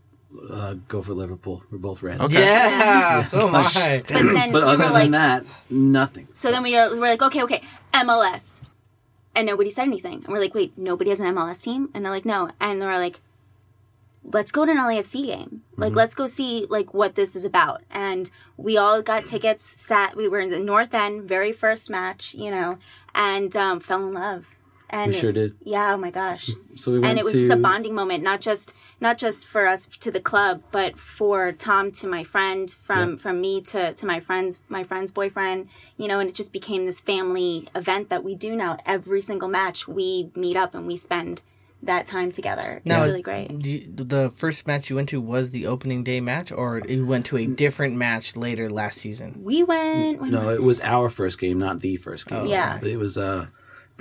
[0.49, 1.61] uh, go for Liverpool.
[1.71, 2.21] We're both Reds.
[2.21, 2.35] Okay.
[2.41, 3.97] Yeah, so am I.
[3.97, 6.27] But then But other were than that, nothing.
[6.33, 7.61] So then we were, we were like, okay, okay,
[7.93, 8.61] MLS.
[9.33, 10.15] And nobody said anything.
[10.15, 11.89] And we're like, wait, nobody has an MLS team?
[11.93, 12.51] And they're like, no.
[12.59, 13.21] And they're like,
[14.23, 15.63] let's go to an LAFC game.
[15.77, 17.81] Like, let's go see like what this is about.
[17.89, 22.33] And we all got tickets, sat, we were in the North End, very first match,
[22.33, 22.77] you know,
[23.15, 24.47] and um, fell in love.
[24.93, 25.55] And We sure did.
[25.63, 26.51] Yeah, oh my gosh.
[26.75, 29.45] So we went And it was to just a bonding moment, not just not just
[29.45, 33.93] for us to the club, but for Tom to my friend, from from me to
[33.93, 38.09] to my friends, my friend's boyfriend, you know, and it just became this family event
[38.09, 38.77] that we do now.
[38.85, 41.41] Every single match, we meet up and we spend
[41.83, 42.79] that time together.
[42.85, 43.49] Now, it's really great.
[43.65, 47.25] you- the first match you went to was the opening day match, or you went
[47.27, 49.41] to a different match later last season?
[49.43, 50.21] We went.
[50.21, 52.39] When No, was it was our first game, not the first game.
[52.41, 52.77] Oh, Yeah.
[52.79, 53.17] But it was.
[53.17, 53.47] uh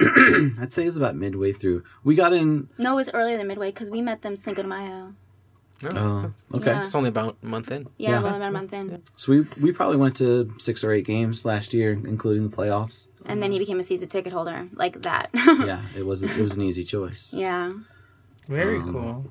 [0.60, 1.84] I'd say it was about midway through.
[2.04, 2.68] We got in.
[2.78, 5.14] No, it was earlier than midway because we met them Cinco de Mayo.
[5.94, 6.72] Oh, okay.
[6.72, 6.84] Yeah.
[6.84, 7.86] It's only about a month in.
[7.96, 8.22] Yeah, Yeah.
[8.22, 9.02] well, about a month in.
[9.16, 13.06] So we we probably went to six or eight games last year, including the playoffs.
[13.24, 15.30] And then he became a season ticket holder like that.
[15.34, 17.32] Yeah, it was it was an easy choice.
[17.32, 17.72] yeah.
[18.48, 19.30] Very Um, cool.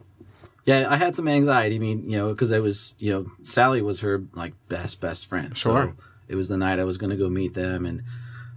[0.66, 1.76] Yeah, I had some anxiety.
[1.76, 5.26] I mean, you know, because it was, you know, Sally was her like best best
[5.28, 5.56] friend.
[5.58, 5.94] Sure.
[5.98, 8.04] So it was the night I was going to go meet them, and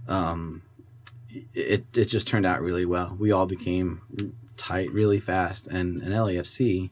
[0.07, 0.61] um,
[1.53, 3.15] it it just turned out really well.
[3.19, 4.01] We all became
[4.57, 6.91] tight really fast, and and LAFC.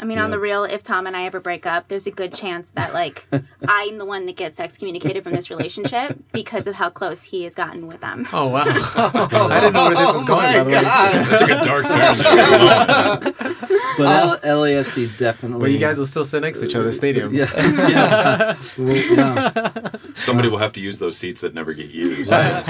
[0.00, 2.32] I mean, on the real, if Tom and I ever break up, there's a good
[2.32, 3.26] chance that like
[3.68, 7.54] I'm the one that gets excommunicated from this relationship because of how close he has
[7.54, 8.26] gotten with them.
[8.32, 8.64] Oh wow!
[8.66, 10.52] I didn't know where this was going.
[10.52, 13.34] By the way, That took a dark turn.
[13.98, 15.60] But L- LAFC definitely.
[15.60, 17.34] but you guys will still sit next to each other in the stadium.
[17.34, 17.50] Yeah,
[17.88, 18.56] yeah.
[18.78, 19.90] Well, yeah.
[20.14, 22.30] Somebody will have to use those seats that never get used.
[22.30, 22.64] right?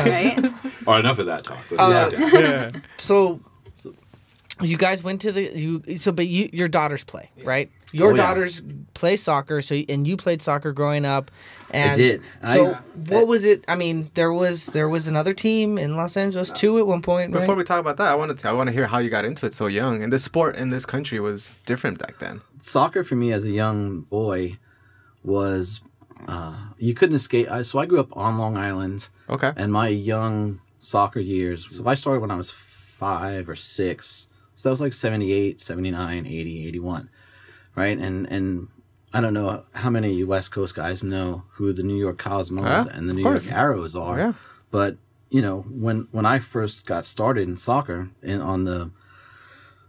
[0.87, 1.59] All right, enough of that talk.
[1.71, 2.83] Let's Uh, get down.
[2.99, 3.41] So,
[4.63, 5.97] you guys went to the you.
[5.99, 7.71] So, but you your daughters play right.
[7.93, 8.23] Your Oh, yeah.
[8.23, 8.63] daughters
[8.95, 9.61] play soccer.
[9.63, 11.31] So, and you played soccer growing up.
[11.73, 12.23] And did.
[12.45, 13.65] So, I- what was it?
[13.67, 17.33] I mean, there was there was another team in Los Angeles too at one point.
[17.33, 17.59] Before right?
[17.59, 19.47] we talk about that, I want to I want to hear how you got into
[19.47, 20.03] it so young.
[20.03, 22.43] And the sport in this country was different back then.
[22.61, 24.59] soccer for me as a young boy
[25.25, 25.81] was
[26.29, 27.51] uh, you couldn't escape.
[27.51, 29.09] I, so I grew up on Long Island.
[29.29, 29.53] Okay.
[29.57, 34.27] and my young soccer years so i started when i was five or six
[34.61, 37.09] so that was like 78 79 80 81
[37.75, 38.69] right and and
[39.13, 42.87] i don't know how many west coast guys know who the new york cosmos Yeah,
[42.93, 44.33] and the new york arrows are yeah.
[44.71, 44.97] but
[45.31, 48.91] you know when when i first got started in soccer in on the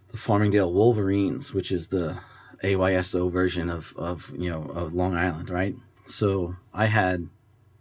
[0.09, 2.17] the farmingdale wolverines which is the
[2.63, 5.75] ayso version of of you know of long island right
[6.07, 7.27] so i had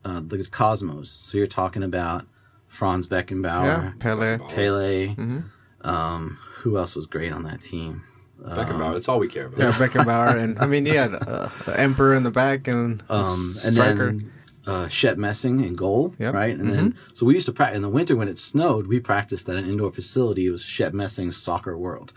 [0.05, 1.11] uh, the Cosmos.
[1.11, 2.26] So you're talking about
[2.66, 4.38] Franz Yeah, Beckenbauer, Pele.
[4.38, 5.09] Pele.
[5.09, 5.40] Mm-hmm.
[5.88, 8.03] Um, who else was great on that team?
[8.40, 8.94] Beckenbauer.
[8.94, 9.59] That's all we care about.
[9.59, 13.75] Yeah, Beckenbauer, and I mean, he had uh, Emperor in the back and Um, and
[13.75, 14.07] striker.
[14.12, 14.33] then
[14.66, 16.33] uh, Shep Messing in goal, Yep.
[16.35, 16.57] right?
[16.59, 18.87] And then so we used to practice in the winter when it snowed.
[18.87, 20.46] We practiced at an indoor facility.
[20.46, 22.12] It was Shep Messing's Soccer World,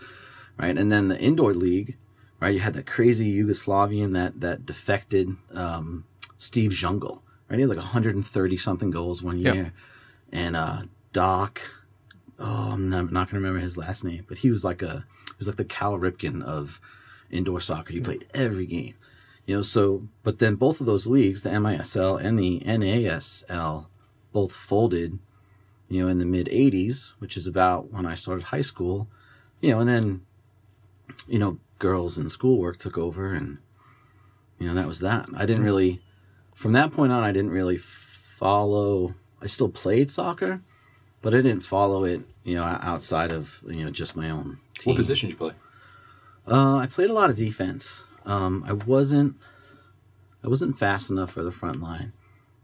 [0.58, 0.76] right?
[0.78, 1.96] And then the indoor league,
[2.40, 2.54] right?
[2.54, 6.04] You had that crazy Yugoslavian that that defected um,
[6.38, 7.56] Steve Zungul, right?
[7.56, 9.54] He had like 130 something goals one Yep.
[9.54, 9.72] year,
[10.32, 11.60] and uh, Doc.
[12.38, 15.04] Oh, I'm not, not going to remember his last name, but he was like a
[15.26, 16.80] he was like the Cal Ripken of
[17.30, 17.92] indoor soccer.
[17.92, 18.94] He played every game.
[19.46, 23.86] You know, so but then both of those leagues, the MISL and the NASL,
[24.32, 25.18] both folded,
[25.88, 29.08] you know, in the mid '80s, which is about when I started high school.
[29.60, 30.22] You know, and then,
[31.28, 33.58] you know, girls and schoolwork took over, and
[34.58, 35.28] you know that was that.
[35.36, 36.00] I didn't really,
[36.54, 39.14] from that point on, I didn't really follow.
[39.42, 40.62] I still played soccer,
[41.24, 44.92] but I didn't follow it, you know, outside of you know just my own team.
[44.92, 45.52] What position did you play?
[46.46, 48.02] Uh, I played a lot of defense.
[48.26, 49.36] Um, I wasn't,
[50.44, 52.12] I wasn't fast enough for the front line,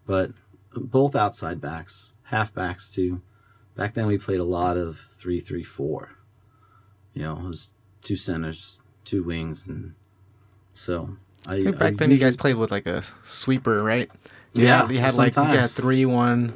[0.07, 0.33] but
[0.75, 3.23] both outside backs, half backs too.
[3.77, 6.17] Back then we played a lot of three three four.
[7.15, 7.71] You know, it was
[8.03, 9.95] two centers, two wings, and
[10.75, 11.55] so I.
[11.55, 14.11] I think I back then you guys played with like a sweeper, Right?
[14.53, 16.53] You Yeah, had, you had like you had three one,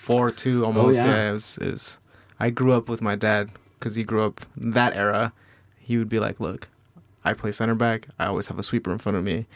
[0.00, 0.96] four two almost.
[0.96, 1.04] yeah.
[1.06, 1.30] yeah.
[1.30, 1.98] it was, it was.
[2.38, 5.32] I grew up with my dad because he grew up that era.
[5.78, 6.68] He would be like, "Look,
[7.24, 8.08] I play center back.
[8.18, 9.46] I always have a sweeper in front of me.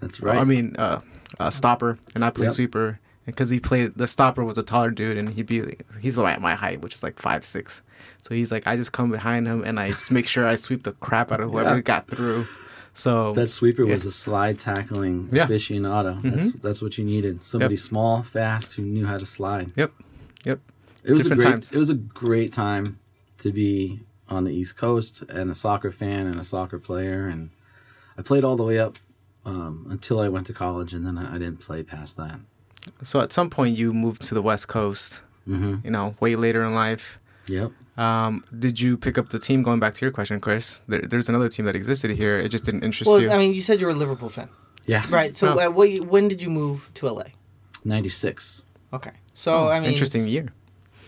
[0.00, 0.38] That's right.
[0.38, 1.00] I mean, uh,
[1.38, 2.54] a stopper, and I play Yep.
[2.54, 6.36] sweeper because he played the stopper was a taller dude, and he'd be he's my,
[6.38, 7.82] my height, which is like five six.
[8.22, 10.82] So he's like, I just come behind him and I just make sure I sweep
[10.82, 11.80] the crap out of whoever Yeah.
[11.80, 12.46] got through.
[12.98, 15.44] So that sweeper was a slide tackling Yeah.
[15.46, 15.52] Mm-hmm.
[15.52, 16.22] aficionado.
[16.22, 17.44] That's that's what you needed.
[17.44, 17.80] Somebody Yep.
[17.80, 19.72] small, fast, who knew how to slide.
[19.76, 19.92] yep,
[20.44, 20.60] yep.
[21.04, 21.72] It was Different a great, times.
[21.72, 22.98] It was a great time
[23.38, 27.50] to be on the East Coast and a soccer fan and a soccer player, and
[28.18, 28.96] I played all the way up
[29.44, 32.40] um, until I went to college, and then I, I didn't play past that.
[33.02, 35.20] So at some point you moved to the West Coast.
[35.44, 37.18] hmm You know, way later in life.
[37.48, 37.72] Yep.
[37.98, 39.62] Um, did you pick up the team?
[39.62, 42.38] Going back to your question, Chris, there, there's another team that existed here.
[42.38, 43.30] It just didn't interest Well, you.
[43.30, 44.48] I mean, you said you were a Liverpool fan,
[44.86, 45.04] Yeah.
[45.10, 45.36] right?
[45.36, 45.66] So, Oh.
[45.66, 47.24] uh, what, when did you move to LA?
[47.84, 48.62] Ninety six.
[48.92, 50.52] Okay, so I mean, Interesting year.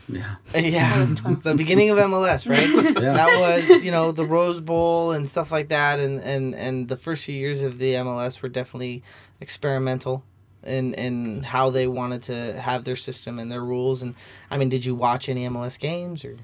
[0.09, 0.37] Yeah.
[0.55, 1.05] Yeah,
[1.43, 2.69] the beginning of MLS, right?
[3.03, 3.13] Yeah.
[3.13, 6.97] That was, you know, the Rose Bowl and stuff like that, and and and the
[6.97, 9.03] first few years of the MLS were definitely
[9.41, 10.25] experimental
[10.69, 14.03] in in how they wanted to have their system and their rules.
[14.03, 14.15] And
[14.51, 16.37] I mean, did you watch any MLS games, or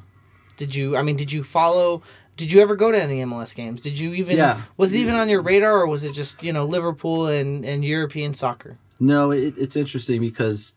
[0.56, 0.96] did you?
[0.96, 2.02] I mean, did you follow?
[2.36, 3.80] Did you ever go to any MLS games?
[3.80, 4.36] Did you even?
[4.36, 4.62] Yeah.
[4.76, 7.84] Was it even on your radar, or was it just you know Liverpool and and
[7.84, 8.78] European soccer?
[8.98, 10.76] No, it, it's interesting because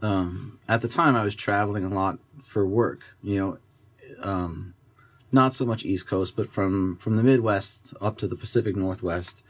[0.00, 3.02] um, at the time I was traveling a lot for work.
[3.22, 3.58] You know,
[4.22, 4.74] um,
[5.30, 9.42] not so much East Coast, but from from the Midwest up to the Pacific Northwest,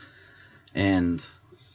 [0.75, 1.27] and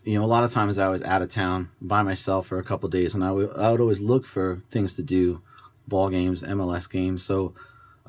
[0.08, 2.64] you know, a lot of times I was out of town by myself for a
[2.64, 5.42] couple days, and I would I would always look for things to do,
[5.88, 7.24] ball games, MLS games.
[7.24, 7.54] So.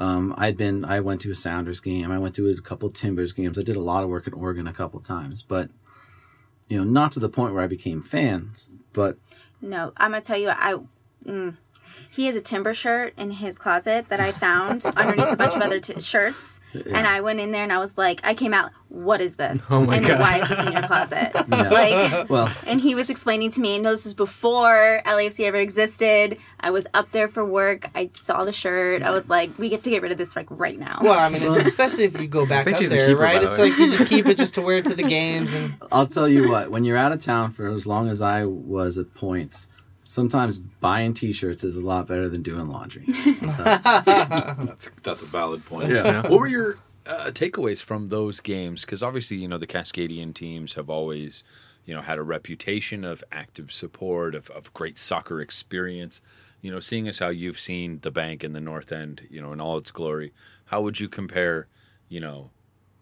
[0.01, 2.13] Um, I'd been, I went to a Sounders game.
[2.13, 3.59] I went to a couple Timbers games.
[3.59, 5.71] I did a lot of work in Oregon a couple times, but
[6.69, 9.19] you know, not to the point where I became fans, but
[9.61, 10.79] No, I'm gonna tell you, I.
[11.27, 11.57] Mm,
[12.11, 15.63] he has a timber shirt in his closet that I found underneath a bunch of
[15.63, 18.71] other t- shirts, and I went in there and I was like, I came out,
[18.89, 19.71] what is this?
[19.71, 20.21] Oh my and God.
[20.21, 21.33] why is this in your closet?
[21.49, 21.69] Yeah.
[21.71, 26.39] Like, well, and he was explaining to me, no, this was before LAFC ever existed.
[26.61, 27.89] I was up there for work.
[27.95, 29.03] I saw the shirt.
[29.03, 30.99] I was like, we get to get rid of this like right now.
[31.03, 33.43] Well, I mean, if- especially if you go back up she's there, keeper, right?
[33.43, 33.71] It's way.
[33.71, 35.75] like you just keep it just to wear it to the games and.
[35.93, 38.99] I'll tell you what, when you're out of town for as long as I was
[38.99, 39.69] at points,
[40.05, 43.05] sometimes buying t-shirts is a lot better than doing laundry.
[43.87, 45.89] That's that's a valid point.
[45.91, 46.23] Yeah.
[46.23, 48.85] What were your uh, takeaways from those games?
[48.85, 51.43] Because obviously, you know, the Cascadian teams have always,
[51.85, 56.21] you know, had a reputation of active support, of, of great soccer experience.
[56.61, 59.53] You know, seeing as how you've seen the bank in the North End, you know,
[59.53, 60.33] in all its glory,
[60.67, 61.67] how would you compare,
[62.09, 62.51] you know,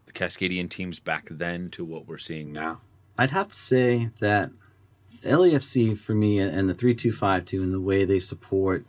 [0.07, 2.81] the Cascadian teams back then to what we're seeing now?
[3.19, 4.51] I'd have to say that
[5.23, 8.87] LAFC for me and the 3252 and the way they support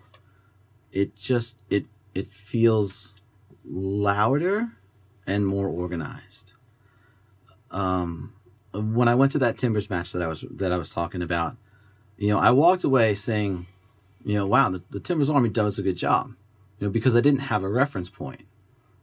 [0.91, 3.13] it just it it feels
[3.63, 4.71] louder
[5.27, 6.53] and more organized.
[7.69, 8.33] Um
[8.73, 11.57] when I went to that Timbers match that I was that I was talking about,
[12.17, 13.67] you know, I walked away saying,
[14.23, 16.33] you know, wow, the, the Timbers Army does a good job.
[16.79, 18.45] You know, because I didn't have a reference point.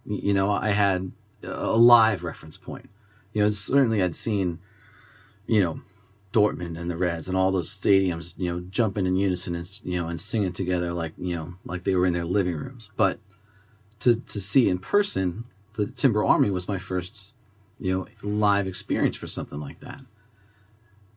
[0.04, 1.12] You know, I had
[1.42, 2.88] a live reference point.
[3.32, 4.60] You know, certainly I'd seen
[5.46, 5.80] you know,
[6.32, 10.00] Dortmund and the Reds and all those stadiums, you know, jumping in unison and you
[10.00, 12.90] know and singing together like you know like they were in their living rooms.
[12.96, 13.20] But
[14.00, 15.44] to to see in person,
[15.74, 17.34] the Timber Army was my first
[17.78, 20.00] you know live experience for something like that,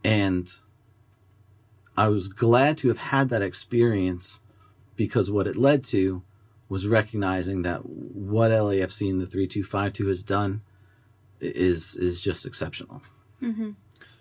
[0.04, 0.50] and
[1.96, 4.42] I was glad to have had that experience
[4.96, 6.24] because what it led to
[6.70, 10.62] was recognizing that what LAFC in the 3252 has done
[11.40, 13.02] is is just exceptional.
[13.42, 13.72] Mm-hmm.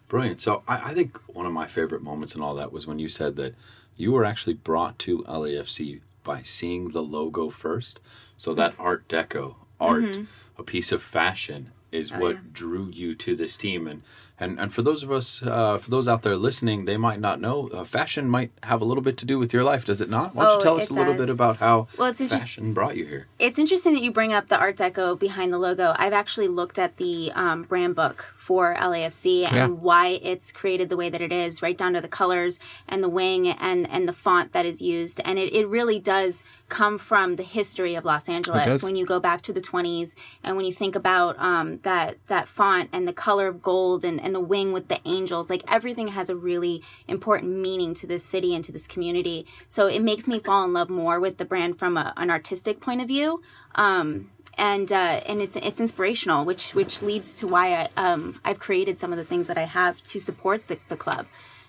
[0.08, 0.40] Brilliant.
[0.40, 3.08] So I, I think one of my favorite moments in all that was when you
[3.08, 3.54] said that
[3.96, 8.00] you were actually brought to LAFC by seeing the logo first.
[8.36, 8.84] So that mm.
[8.84, 10.24] Art Deco art, mm-hmm.
[10.58, 13.86] a piece of fashion, is oh, what drew you to this team.
[13.86, 14.02] And
[14.38, 17.40] and and for those of us, uh, for those out there listening, they might not
[17.40, 17.68] know.
[17.68, 20.34] Uh, fashion might have a little bit to do with your life, does it not?
[20.34, 22.96] Why don't Oh, you tell us a little bit about how Well, it's fashion brought
[22.96, 23.26] you here?
[23.38, 25.94] It's interesting that you bring up the Art Deco behind the logo.
[25.98, 29.66] I've actually looked at the um, brand book for LAFC and Yeah.
[29.66, 33.08] why it's created the way that it is, right down to the colors and the
[33.08, 35.20] wing and, and the font that is used.
[35.24, 38.82] And it, it really does come from the history of Los Angeles.
[38.84, 40.14] When you go back to the 20s
[40.44, 44.20] and when you think about um, that, that font and the color of gold and,
[44.26, 48.24] and the wing with the angels, like everything has a really important meaning to this
[48.24, 49.46] city and to this community.
[49.68, 52.80] So it makes me fall in love more with the brand from a, an artistic
[52.80, 53.40] point of view.
[53.76, 58.58] Um, and uh, and it's it's inspirational, which which leads to why I um, I've
[58.58, 61.26] created some of the things that I have to support the, the club.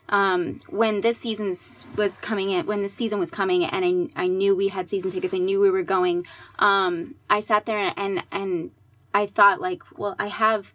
[0.10, 1.54] Um, when this season
[1.98, 5.12] was coming in, when the season was coming, and I, I knew we had season
[5.12, 6.26] tickets, I knew we were going.
[6.60, 8.72] Um, I sat there and and
[9.14, 10.74] I thought like, well, I have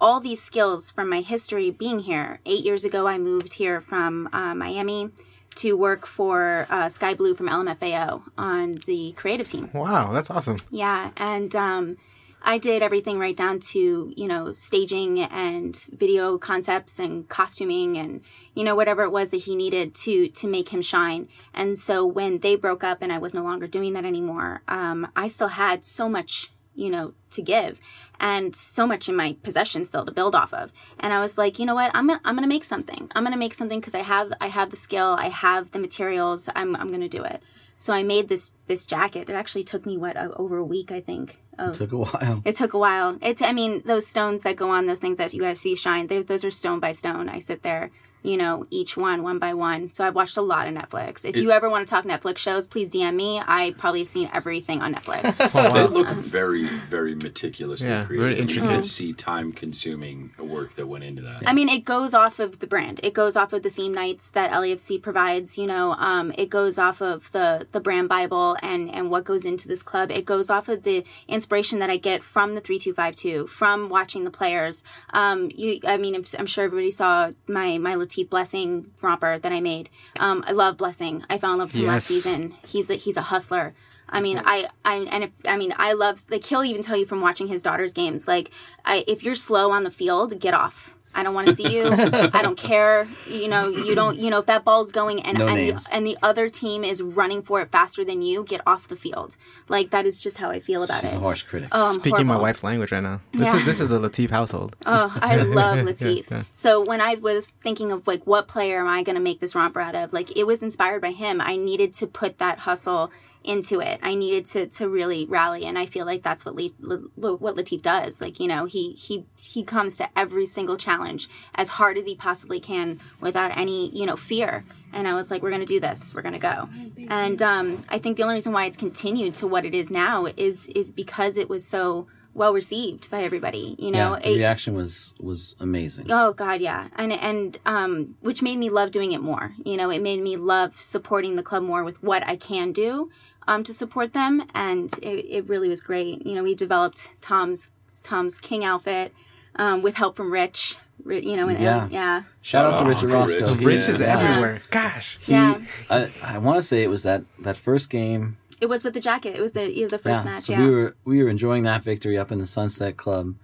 [0.00, 2.40] all these skills from my history being here.
[2.46, 5.10] Eight years ago, I moved here from uh, Miami
[5.56, 9.70] to work for uh, SkyBlu from LMFAO on the creative team.
[9.72, 10.56] Wow, that's awesome.
[10.70, 11.96] Yeah, and um,
[12.42, 18.20] I did everything right down to you know staging and video concepts and costuming and
[18.54, 21.28] you know whatever it was that he needed to to make him shine.
[21.52, 25.08] And so when they broke up and I was no longer doing that anymore, um,
[25.16, 27.80] I still had so much you know to give
[28.20, 31.58] and so much in my possession still to build off of and i was like
[31.58, 34.02] you know what i'm gonna i'm gonna make something i'm gonna make something because i
[34.02, 37.42] have i have the skill i have the materials i'm, I'm gonna do it
[37.78, 41.00] so i made this this jacket it actually took me what over a week i
[41.00, 42.42] think of took a while.
[42.44, 43.18] it took a while.
[43.20, 46.06] It's, I mean, those stones that go on, those things that you guys see shine,
[46.06, 47.28] they, those are stone by stone.
[47.28, 47.90] I sit there,
[48.28, 49.80] you know, each one, one by one.
[49.92, 51.24] So I've watched a lot of Netflix.
[51.24, 53.40] If you ever want to talk Netflix shows, please DM me.
[53.44, 55.24] I probably have seen everything on Netflix.
[55.78, 58.38] They look very, very meticulously Yeah, very created.
[58.40, 58.82] and You intricate.
[58.82, 59.12] could see
[59.58, 61.42] time-consuming work that went into that.
[61.46, 63.00] I mean, it goes off of the brand.
[63.02, 65.56] It goes off of the theme nights that LAFC provides.
[65.58, 69.44] You know, um, it goes off of the the brand Bible and and what goes
[69.44, 70.10] into this club.
[70.10, 73.46] It goes off of the inspiration that I get from the three two five two,
[73.46, 74.84] from watching the players.
[75.12, 79.52] Um, you, I mean, I'm, I'm sure everybody saw my my Latif Blessing romper that
[79.52, 79.88] I made.
[80.18, 81.24] Um, I love Blessing.
[81.28, 82.54] I fell in love with him last season.
[82.66, 83.74] He's a, he's a hustler.
[84.10, 87.04] I mean, I, I, and if, I mean, I love, like, he'll even tell you
[87.04, 88.50] from watching his daughter's games, like,
[88.84, 90.94] I, if you're slow on the field, get off.
[91.14, 91.88] I don't want to see you.
[91.90, 93.08] I don't care.
[93.26, 95.84] You know, you don't, you know, if that ball's going and, No and, names.
[95.84, 98.94] the, and the other team is running for it faster than you, get off the
[98.96, 99.36] field.
[99.68, 101.16] Like, that is just how I feel about She's it.
[101.16, 101.68] a harsh critic.
[101.72, 103.20] Oh, I'm Speaking my wife's language right now.
[103.32, 103.56] This Yeah.
[103.60, 104.76] is this is a Latif household.
[104.86, 106.30] Oh, I love Latif.
[106.30, 106.44] yeah.
[106.54, 109.54] So when I was thinking of like what player am I going to make this
[109.54, 111.40] romper out of, like it was inspired by him.
[111.40, 113.10] I needed to put that hustle
[113.48, 113.98] into it.
[114.02, 116.70] I needed to to really rally, and I feel like that's what Le-
[117.16, 118.20] Le- what Latif does.
[118.20, 122.14] Like you know, he he he comes to every single challenge as hard as he
[122.14, 124.64] possibly can without any you know fear.
[124.92, 126.14] And I was like, we're gonna do this.
[126.14, 126.68] We're gonna go.
[127.08, 130.26] And um, I think the only reason why it's continued to what it is now
[130.36, 133.76] is is because it was so well received by everybody.
[133.78, 136.06] You know, yeah, the reaction was was amazing.
[136.10, 139.54] Oh God, yeah, and and um, which made me love doing it more.
[139.64, 143.10] You know, it made me love supporting the club more with what I can do
[143.48, 146.24] um, to support them, and it, it really was great.
[146.24, 147.70] You know, we developed Tom's
[148.04, 149.12] Tom's King outfit
[149.56, 150.76] um, with help from Rich.
[151.06, 151.82] You know, and Yeah.
[151.84, 153.14] and- yeah, Shout out to Oh, Richard Rich.
[153.14, 153.54] Roscoe.
[153.54, 154.18] He- Rich is Yeah.
[154.18, 154.60] everywhere.
[154.70, 155.18] Gosh.
[155.22, 155.60] He, Yeah.
[155.88, 158.36] I, I want to say it was that that first game.
[158.60, 159.36] it was with the jacket.
[159.36, 160.42] It was the you know, the first yeah, match.
[160.44, 163.34] so yeah, we were we were enjoying that victory up in the Sunset Club,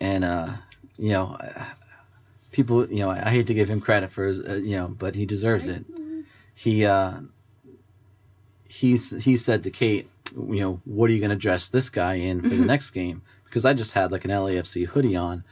[0.00, 0.48] and uh,
[0.96, 1.64] you know, uh,
[2.52, 5.14] people, you know, I hate to give him credit for his, uh, you know, but
[5.14, 5.84] he deserves it.
[6.54, 7.20] He uh,
[8.68, 12.14] he's he said to Kate, you know, what are you going to dress this guy
[12.14, 12.66] in for the mm-hmm.
[12.66, 13.22] next game?
[13.44, 15.42] Because I just had like an LAFC hoodie on,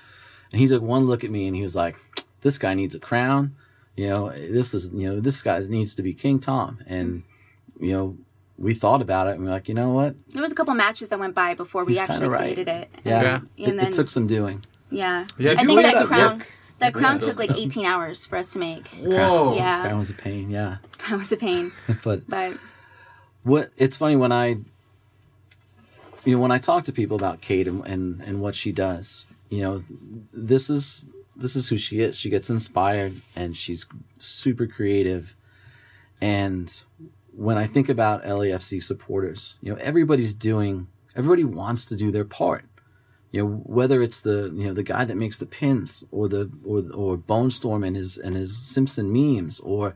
[0.52, 1.96] and he took one look at me and he was like,
[2.42, 3.56] "This guy needs a crown."
[3.96, 7.84] You know, this is you know this guy needs to be King Tom, and mm-hmm.
[7.84, 8.18] you know
[8.58, 10.14] we thought about it and we're like, you know what?
[10.30, 12.40] there was a couple matches that went by before we He's kinda actually right.
[12.40, 12.88] created it.
[13.04, 13.34] Yeah, Yeah.
[13.36, 14.64] And It, then- it took some doing.
[14.90, 15.26] yeah.
[15.38, 16.38] Yeah, I think that that crown.
[16.38, 16.46] work?
[16.78, 18.88] That crown took like 18 hours for us to make.
[18.88, 19.54] Whoa.
[19.54, 19.82] Yeah.
[19.82, 20.76] Crown was a pain, yeah.
[21.08, 21.72] That was a pain.
[22.04, 22.58] but But
[23.46, 24.58] what it's funny when I
[26.24, 29.24] you know when I talk to people about Kate and, and and what she does,
[29.48, 29.84] you know,
[30.32, 32.18] this is this is who she is.
[32.18, 33.86] She gets inspired and she's
[34.18, 35.36] super creative.
[36.20, 36.82] And
[37.32, 42.24] when I think about LAFC supporters, you know, everybody's doing everybody wants to do their
[42.24, 42.64] part.
[43.30, 46.50] You know, whether it's the you know the guy that makes the pins or the
[46.64, 49.94] or or Bone Storm and his and his Simpson memes or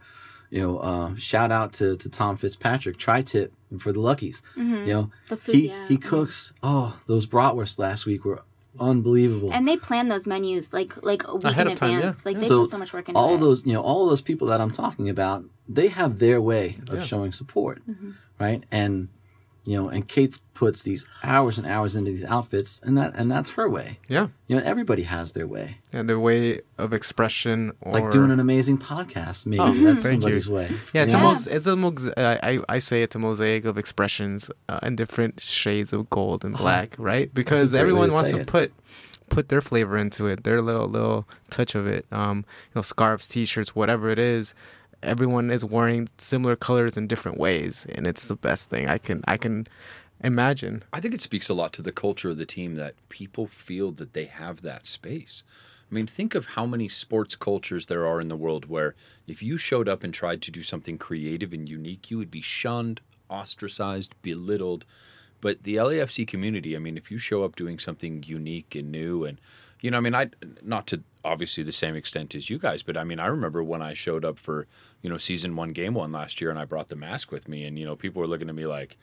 [0.51, 4.43] you know, uh, shout out to, to Tom Fitzpatrick, tri tip for the Luckies.
[4.57, 5.11] You know, Mm-hmm.
[5.29, 5.89] The food, he yeah.
[5.89, 6.53] he cooks.
[6.63, 8.43] Oh, those bratwursts last week were
[8.79, 9.53] unbelievable.
[9.53, 12.25] and they plan those menus like like a week Ahead in of time, advance.
[12.25, 12.31] yeah.
[12.33, 13.41] Like they so put so much work into all it.
[13.41, 16.95] those you know all those people that I'm talking about, they have their way of
[16.99, 17.05] Yeah.
[17.05, 18.11] showing support, Mm-hmm.
[18.39, 18.63] right?
[18.71, 19.09] And
[19.65, 23.31] you know, and Kate puts these hours and hours into these outfits, and that and
[23.31, 23.99] that's her way.
[24.09, 24.29] Yeah.
[24.47, 25.79] You know, everybody has their way.
[25.93, 30.47] And their way of expression or Like doing an amazing podcast, maybe Oh, that's somebody's
[30.49, 30.55] you.
[30.55, 30.71] way.
[30.95, 31.29] Yeah, it's you a know?
[31.29, 35.41] mos- it's a mos- I I say it's a mosaic of expressions uh, in different
[35.41, 37.33] shades of gold and black, right?
[37.33, 38.47] Because everyone to wants to it.
[38.47, 38.73] put
[39.29, 42.05] put their flavor into it, their little little touch of it.
[42.11, 44.55] Um, you know, scarves, t-shirts, whatever it is.
[45.03, 49.23] Everyone is wearing similar colors in different ways, and it's the best thing I can
[49.27, 49.67] I can
[50.23, 50.83] imagine.
[50.93, 53.93] I think it speaks a lot to the culture of the team that people feel
[53.93, 55.43] that they have that space.
[55.91, 58.95] I mean, think of how many sports cultures there are in the world where
[59.27, 62.43] if you showed up and tried to do something creative and unique, you would be
[62.43, 64.85] shunned, ostracized, belittled.
[65.41, 69.25] But the LAFC community, I mean, if you show up doing something unique and new
[69.25, 69.41] and
[69.81, 70.31] you know, I mean, I
[70.63, 73.83] not to obviously the same extent as you guys, but I mean, I remember when
[73.83, 74.67] I showed up for,
[75.03, 77.65] you know, season 1 game 1 last year and I brought the mask with me
[77.65, 78.97] and you know, people were looking at me like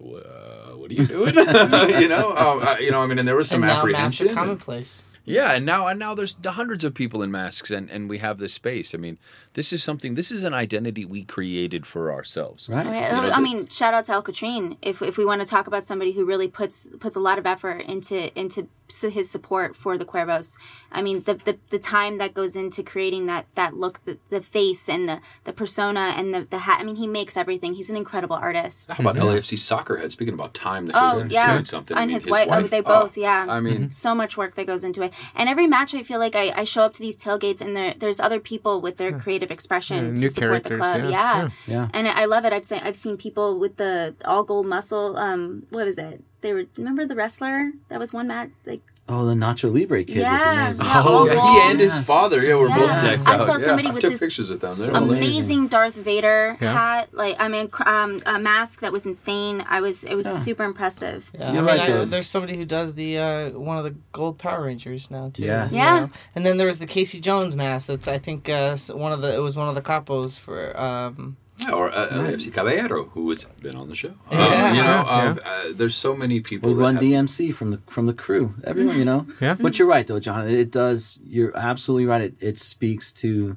[0.00, 1.34] uh, what are you doing?
[2.00, 3.00] you know, um, you know.
[3.00, 4.26] I mean, and there was some and now masks apprehension.
[4.26, 5.02] are and- commonplace.
[5.24, 8.38] yeah, and now and now there's hundreds of people in masks, and and we have
[8.38, 8.96] this space.
[8.96, 9.16] I mean,
[9.54, 10.16] this is something.
[10.16, 12.68] This is an identity we created for ourselves.
[12.68, 12.84] Right.
[12.84, 13.16] Oh, yeah.
[13.22, 14.76] You know, I mean, shout out to El Catrine.
[14.82, 17.46] If if we want to talk about somebody who really puts puts a lot of
[17.46, 18.66] effort into into s-
[19.00, 20.58] his support for the Cuervos,
[20.90, 24.40] I mean, the the, the time that goes into creating that that look, the, the
[24.40, 26.80] face and the the persona and the the hat.
[26.80, 27.74] I mean, he makes everything.
[27.74, 28.90] He's an incredible artist.
[28.90, 30.12] How about LAFC soccer head?
[30.12, 31.96] Speaking about time that goes Oh into yeah, doing something.
[31.96, 32.48] I and mean, his, wife.
[32.50, 33.16] Oh, they oh, both.
[33.16, 33.46] yeah.
[33.48, 35.12] I mean, so much work that goes into it.
[35.34, 37.94] And every match, I feel like I, I show up to these tailgates, and there
[37.98, 40.96] there's other people with their creative expression Yeah, to new support the club.
[40.96, 41.42] yeah, Yeah.
[41.42, 41.48] yeah.
[41.66, 41.88] Yeah.
[41.94, 42.52] and I love it.
[42.52, 45.16] I've seen I've seen people with the all gold muscle.
[45.16, 46.22] Um, what was it?
[46.42, 50.18] They were remember the wrestler that was one match like Oh, the Nacho Libre kid
[50.18, 50.68] Yeah.
[50.68, 50.86] was amazing.
[50.86, 52.40] Yeah, oh, yeah, he and his father.
[52.44, 53.02] Yeah, we're both Yeah.
[53.02, 53.46] decked I out.
[53.46, 53.64] saw yeah.
[53.66, 54.76] somebody I with took this pictures with them.
[54.78, 55.16] They're amazing.
[55.16, 56.72] amazing Darth Vader Yeah.
[56.72, 57.08] hat.
[57.12, 59.64] Like I mean, um, a mask that was insane.
[59.68, 61.30] I was it was super impressive.
[61.34, 63.96] Yeah, I You're mean, right, I- there's somebody who does the uh, one of the
[64.12, 65.42] gold Power Rangers now too.
[65.44, 65.68] Yeah.
[65.68, 66.00] you Yeah.
[66.00, 66.10] know?
[66.36, 67.88] And then there was the Casey Jones mask.
[67.88, 70.78] That's I think uh, one of the it was one of the capos for.
[70.80, 74.08] Um, Yeah, or uh, LAFC Caballero, who has been on the show.
[74.30, 74.74] Um, Yeah.
[74.74, 75.30] you know, Yeah.
[75.30, 76.70] um, uh, there's so many people.
[76.70, 78.54] We that run have- DMC from the from the crew.
[78.64, 79.26] Everyone, you know.
[79.40, 79.54] Yeah.
[79.60, 80.48] But you're right, though, John.
[80.48, 81.18] It does.
[81.24, 82.22] You're absolutely right.
[82.22, 83.56] It, it speaks to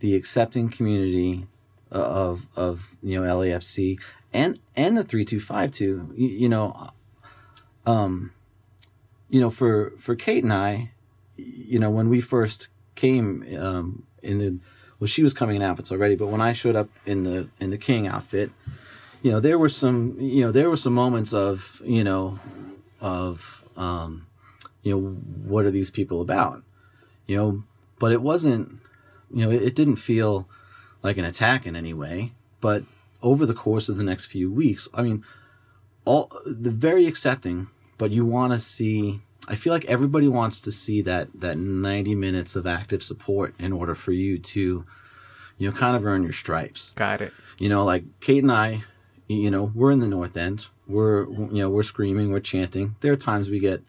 [0.00, 1.46] the accepting community
[1.90, 3.98] of of you know LAFC
[4.32, 6.10] and and the three two five two.
[6.16, 6.90] You, you know,
[7.86, 8.32] um,
[9.28, 10.92] you know for for Kate and I,
[11.36, 14.58] you know when we first came um, in the
[15.00, 17.70] well, she was coming in outfits already, but when I showed up in the in
[17.70, 18.50] the King outfit,
[19.22, 22.38] you know there were some you know there were some moments of you know
[23.00, 24.26] of um,
[24.82, 26.62] you know what are these people about?
[27.26, 27.64] You know
[27.98, 28.80] but it wasn't
[29.32, 30.48] you know it, it didn't feel
[31.02, 32.32] like an attack in any way.
[32.60, 32.84] But
[33.22, 35.24] over the course of the next few weeks i mean
[36.04, 40.72] all the very accepting but you want to see i feel like everybody wants to
[40.72, 44.84] see that that 90 minutes of active support in order for you to
[45.58, 47.32] you know kind of earn your stripes Got it.
[47.58, 48.84] you know, like Kate and I,
[49.28, 50.68] you know, we're in the North End.
[50.86, 52.94] We're, you know, we're screaming, we're chanting.
[53.00, 53.82] There are times we get,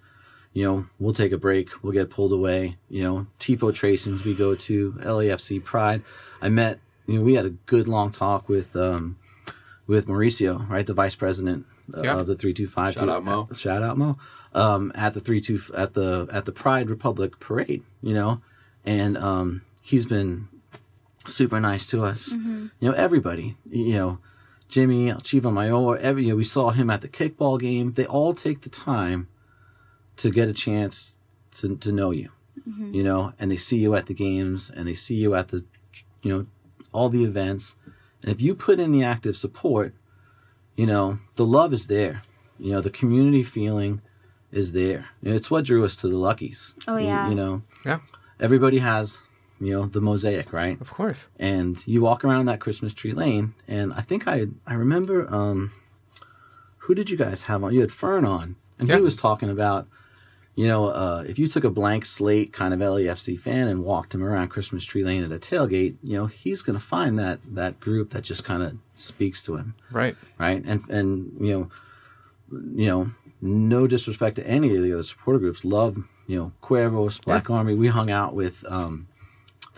[0.51, 2.77] you know, we'll take a break, we'll get pulled away.
[2.89, 6.01] You know, TIFO tracings we go to, LAFC Pride.
[6.41, 9.17] I met, you know, we had a good long talk with, um,
[9.87, 12.19] with Mauricio, right, the vice president uh, Yeah.
[12.19, 12.95] of the three two five.
[12.95, 13.47] Shout out, Mo.
[13.55, 14.17] Shout out Mo.
[14.53, 18.41] Um, at the three two at the at the Pride Republic parade, you know,
[18.83, 20.47] and um, he's been
[21.27, 22.31] super nice to us.
[22.79, 23.57] You know, everybody.
[23.69, 24.19] You know,
[24.67, 27.91] Jimmy, Chiva Mayor, every you know, we saw him at the kickball game.
[27.91, 29.27] They all take the time
[30.17, 31.15] to get a chance
[31.55, 32.31] to to know you.
[32.93, 35.63] You know, and they see you at the games and they see you at the
[36.21, 36.47] you know,
[36.91, 37.75] all the events.
[38.21, 39.93] And if you put in the active support,
[40.75, 42.23] you know, the love is there.
[42.59, 44.01] You know, the community feeling
[44.51, 45.09] is there.
[45.23, 46.73] It's what drew us to the Luckies.
[46.87, 47.29] Oh, You- yeah.
[47.29, 47.99] You, know, Yeah.
[48.39, 49.19] everybody has,
[49.59, 50.79] you know, the mosaic, right?
[50.81, 51.27] Of course.
[51.39, 55.71] and you walk around that Christmas tree lane, and I think I I remember um,
[56.79, 57.73] who did you guys have on?
[57.73, 58.95] You had Fern on, and Yeah.
[58.95, 59.87] he was talking about,
[60.55, 64.13] you know, uh, if you took a blank slate kind of LAFC fan and walked
[64.15, 67.39] him around Christmas tree lane at a tailgate, you know, he's going to find that
[67.45, 70.15] that group that just kind of speaks to him, Right.
[70.39, 70.63] right?
[70.65, 71.71] And and you know,
[72.75, 77.23] you know, no disrespect to any of the other supporter groups, love you know Cuervos,
[77.23, 77.75] Black Army.
[77.75, 78.65] We hung out with.
[78.67, 79.08] Um,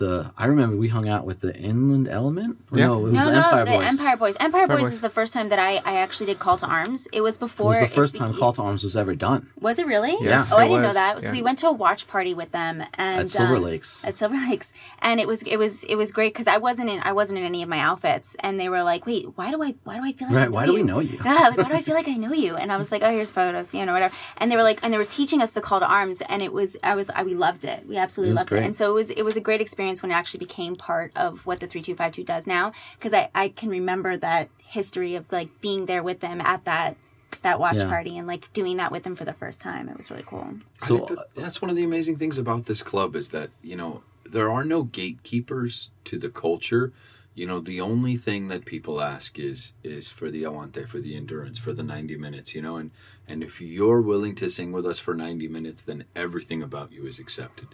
[0.02, 2.52] the I remember we hung out with the Inland Element.
[2.72, 2.86] Yeah.
[2.86, 3.86] No, it was No, the no, Empire the Boys.
[3.86, 4.36] Empire Boys.
[4.40, 4.92] Empire Boys, Boys.
[4.92, 7.08] is the first time that I, I actually did Call to Arms.
[7.12, 7.68] It was It before.
[7.68, 10.16] was the first time be- Call to Arms was ever done Was it really?
[10.20, 11.22] Yes, Oh, I it didn't know that.
[11.22, 11.32] So yeah.
[11.32, 14.04] we went to a watch party with them and at Silver um, Lakes.
[14.04, 17.00] At Silver Lakes, and it was it was it was great because I wasn't in
[17.02, 19.74] I wasn't in any of my outfits, and they were like, "Wait, why do I
[19.84, 21.18] why do I feel like I Right, know why do we you?" know you?
[21.24, 22.56] Yeah, like why do I feel like I know you?
[22.56, 24.92] And I was like, "Oh, here's photos, you know, whatever." And they were like, and
[24.92, 27.34] they were teaching us the call to arms, and it was I was I, we
[27.34, 27.86] loved it.
[27.86, 28.62] We absolutely It loved great.
[28.62, 31.10] it, and so it was it was a great experience when it actually became part
[31.16, 34.48] of what the three two five two does now because I I can remember that
[34.62, 36.96] history of like being there with them at that
[37.42, 37.88] that watch Yeah.
[37.88, 39.88] party and like doing that with them for the first time.
[39.88, 40.46] It was really cool.
[40.78, 43.50] So think that- uh, that's one of the amazing things about this club is that
[43.62, 46.92] you know there are no gatekeepers to the culture.
[47.34, 51.16] You know, the only thing that people ask is is for the aguante, for the
[51.16, 52.54] endurance, for the ninety minutes.
[52.54, 52.90] You know, and
[53.26, 57.06] and if you're willing to sing with us for ninety minutes, then everything about you
[57.06, 57.68] is accepted.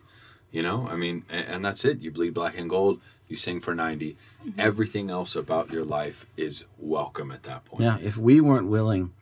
[0.51, 2.01] You know, I mean, and, and that's it.
[2.01, 3.01] You bleed black and gold.
[3.29, 4.17] You sing for 90
[4.57, 7.83] Everything else about your life is welcome at that point.
[7.83, 9.13] yeah, if we weren't willing,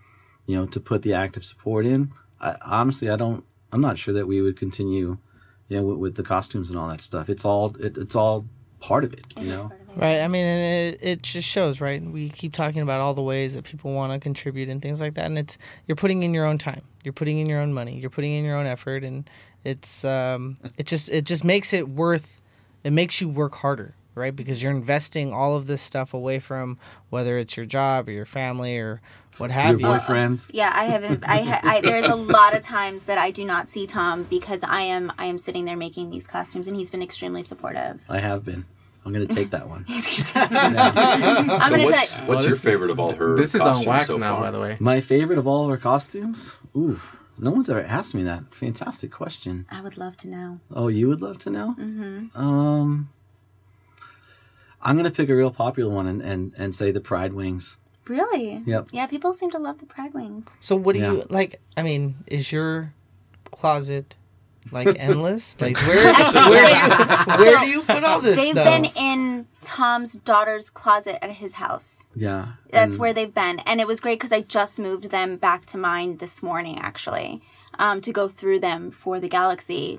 [0.47, 3.45] you know, to put the active support in, I, honestly, I don't.
[3.73, 5.19] I'm not sure that we would continue,
[5.69, 7.29] you know, with, with the costumes and all that stuff.
[7.29, 8.47] It's all it, it's all
[8.79, 9.35] part of it.
[9.41, 10.21] You know, Right.
[10.21, 12.03] I mean, and it, it just shows, right?
[12.03, 15.15] We keep talking about all the ways that people want to contribute and things like
[15.15, 15.57] that, and it's
[15.87, 18.45] you're putting in your own time, you're putting in your own money, you're putting in
[18.45, 19.29] your own effort, and
[19.67, 22.41] it's um, it just it just makes it worth.
[22.85, 24.35] It makes you work harder, right?
[24.35, 26.79] Because you're investing all of this stuff away from
[27.11, 29.01] whether it's your job or your family or
[29.39, 29.97] what have your you.
[29.99, 30.41] boyfriend.
[30.51, 31.25] Yeah, I haven't.
[31.29, 34.63] I, ha- I there's a lot of times that I do not see Tom because
[34.63, 38.01] I am I am sitting there making these costumes, and he's been extremely supportive.
[38.09, 38.65] I have been.
[39.05, 39.85] I'm gonna take that one.
[39.89, 40.33] I'm So
[41.71, 43.37] gonna what's, tell what's your favorite of all her?
[43.37, 44.43] This is on wax so now, far?
[44.45, 44.77] by the way.
[44.81, 46.53] My favorite of all her costumes.
[46.77, 47.01] Ooh,
[47.39, 48.55] no one's ever asked me that.
[48.55, 49.67] Fantastic question.
[49.71, 50.61] I would love to know.
[50.73, 51.75] Oh, you would love to know?
[51.79, 52.39] Mm-hmm.
[52.39, 53.11] Um,
[54.83, 57.77] I'm gonna pick a real popular one and, and, and say the Pride Wings.
[58.07, 58.63] Really?
[58.67, 58.89] Yep.
[58.93, 60.49] Yeah, people seem to love the Pride Wings.
[60.61, 61.13] So what do Yeah.
[61.13, 61.61] you like?
[61.77, 62.93] I mean, is your
[63.51, 64.15] closet
[64.73, 65.57] like endless?
[65.61, 68.65] like where where do you, where do you put all this They've stuff?
[68.65, 72.07] been in Tom's daughter's closet at his house.
[72.15, 75.37] Yeah, That's and- where they've been, and it was great because I just moved them
[75.37, 77.43] back to mine this morning, actually,
[77.79, 79.99] um, to go through them for the Galaxy.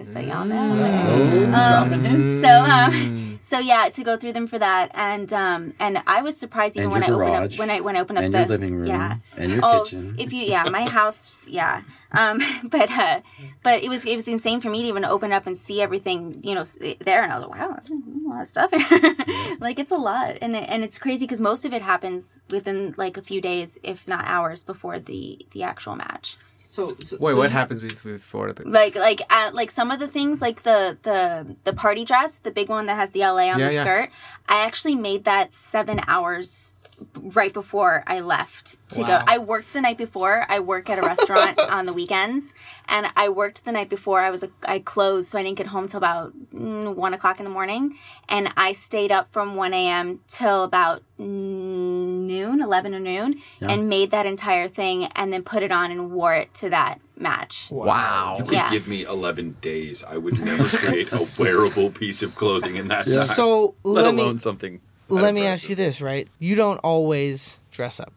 [0.00, 0.72] Just so y'all know.
[0.72, 2.40] Oh, dropping hints.
[2.40, 6.38] So, um, so yeah, to go through them for that, and um, and I was
[6.38, 8.38] surprised even And when I opened up when I when I opened up and the
[8.38, 10.16] your living room, yeah, and your oh, kitchen.
[10.18, 11.82] if you yeah, my house, yeah.
[12.12, 13.20] Um, but uh,
[13.62, 16.40] but it was it was insane for me to even open up and see everything
[16.42, 16.64] you know
[17.00, 19.16] there, and I was like, wow, a lot of stuff here.
[19.60, 22.94] like it's a lot, and it, and it's crazy because most of it happens within
[22.96, 26.38] like a few days, if not hours, before the the actual match.
[26.70, 28.62] So, so, Wait, so what happens before the?
[28.68, 32.50] like like uh, like some of the things like the the the party dress the
[32.50, 33.80] big one that has the la on Yeah, the yeah.
[33.82, 34.10] skirt
[34.48, 36.74] i actually made that seven hours
[37.14, 39.06] right before i left to Wow.
[39.08, 42.54] go i worked the night before i work at a restaurant on the weekends
[42.88, 45.86] and i worked the night before i was i closed so i didn't get home
[45.86, 47.96] till about mm, one o'clock in the morning
[48.28, 53.88] and i stayed up from 1 a.m till about mm, noon 11 or noon and
[53.88, 57.68] made that entire thing and then put it on and wore it to that match
[57.70, 58.36] Wow.
[58.38, 58.70] You could Yeah.
[58.70, 60.02] give me 11 days.
[60.02, 63.24] I would never create a wearable piece of clothing in that time.
[63.26, 64.80] So let, let, alone me something.
[65.10, 66.28] Let me ask you this, right?
[66.38, 68.12] You don't always dress up.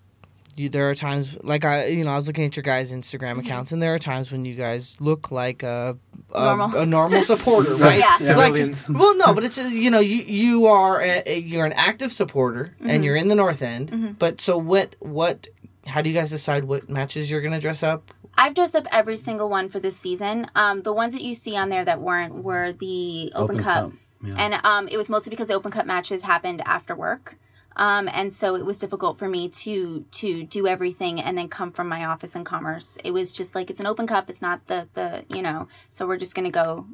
[0.55, 3.31] You, there are times like I, you know, I was looking at your guys' Instagram
[3.31, 3.39] mm-hmm.
[3.39, 5.97] accounts, and there are times when you guys look like a
[6.31, 6.79] a Normal.
[6.79, 7.97] a normal supporter, right?
[7.97, 8.17] Yeah.
[8.17, 8.53] So, like,
[8.87, 12.11] well, no, but it's just, you know you you are a, a- you're an active
[12.11, 13.03] supporter, and mm-hmm.
[13.03, 13.91] you're in the North End.
[13.91, 14.11] Mm-hmm.
[14.13, 15.47] But so what what?
[15.87, 18.13] How do you guys decide what matches you're gonna dress up?
[18.35, 20.47] I've dressed up every single one for this season.
[20.55, 23.91] Um, the ones that you see on there that weren't were the Open, Open Cup,
[23.91, 23.93] Cup,
[24.23, 24.35] yeah.
[24.37, 27.35] and um, it was mostly because the Open Cup matches happened after work,
[27.75, 31.71] um, and so it was difficult for me to to do everything and then come
[31.71, 32.97] from my office in Commerce.
[33.03, 34.29] It was just like it's an Open Cup.
[34.29, 35.67] It's not the the you know.
[35.91, 36.85] So we're just gonna go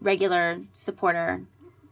[0.00, 1.42] regular supporter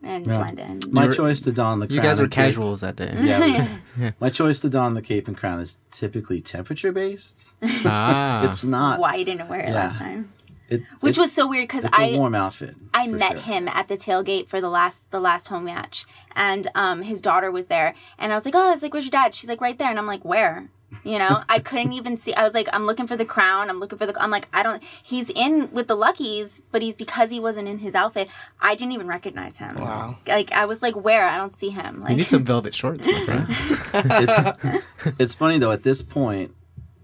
[0.03, 0.39] and Yeah.
[0.39, 0.81] blend in.
[0.93, 3.13] My You were- choice to don the You guys were and cape- casuals that day.
[3.23, 3.69] Yeah,
[4.21, 7.49] my choice to don the cape and crown is typically temperature based.
[7.85, 8.45] Ah.
[8.49, 9.01] It's not.
[9.01, 9.75] Why you didn't wear it Yeah.
[9.75, 10.33] last time?
[10.69, 12.75] It, which it- was so weird because it's a I warm outfit.
[12.93, 13.41] I met sure.
[13.41, 17.51] him at the tailgate for the last the last home match, and um, his daughter
[17.51, 19.35] was there, and I was like, oh, I was like, where's your dad?
[19.35, 20.69] She's like, right there, and I'm like, where?
[21.05, 22.33] You know, I couldn't even see.
[22.35, 23.69] I was like, I'm looking for the crown.
[23.71, 24.21] I'm looking for the.
[24.23, 24.81] I'm like, I don't.
[25.03, 28.29] He's in with the Luckies, but he's because he wasn't in his outfit.
[28.61, 29.81] I didn't even recognize him.
[29.81, 30.17] Wow.
[30.29, 31.27] Like I was like, where?
[31.29, 32.03] I don't see him.
[32.03, 33.47] Like You need some velvet shorts, my friend.
[33.95, 34.85] it's
[35.19, 35.73] it's funny though.
[35.73, 36.55] At this point,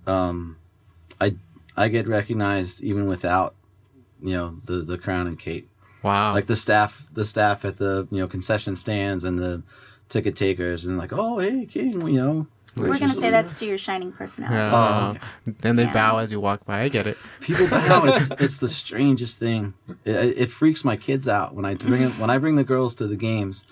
[0.06, 0.56] um,
[1.20, 1.34] I
[1.77, 3.55] I get recognized even without
[4.23, 5.68] you know the the crown and cape.
[6.03, 6.33] Wow.
[6.35, 9.62] Like the staff, the staff at the you know concession stands and the
[10.09, 12.47] ticket takers, and like, oh hey King, you know.
[12.77, 14.59] we're gonna say that's to your shining personality.
[14.59, 15.20] Uh, Oh, okay.
[15.61, 15.93] Then they Yeah.
[15.93, 16.83] bow as you walk by.
[16.83, 17.18] I get it.
[17.41, 18.05] People bow.
[18.14, 19.75] It's it's the strangest thing.
[20.05, 23.07] It, it freaks my kids out when I bring when I bring the girls to
[23.07, 23.64] the games.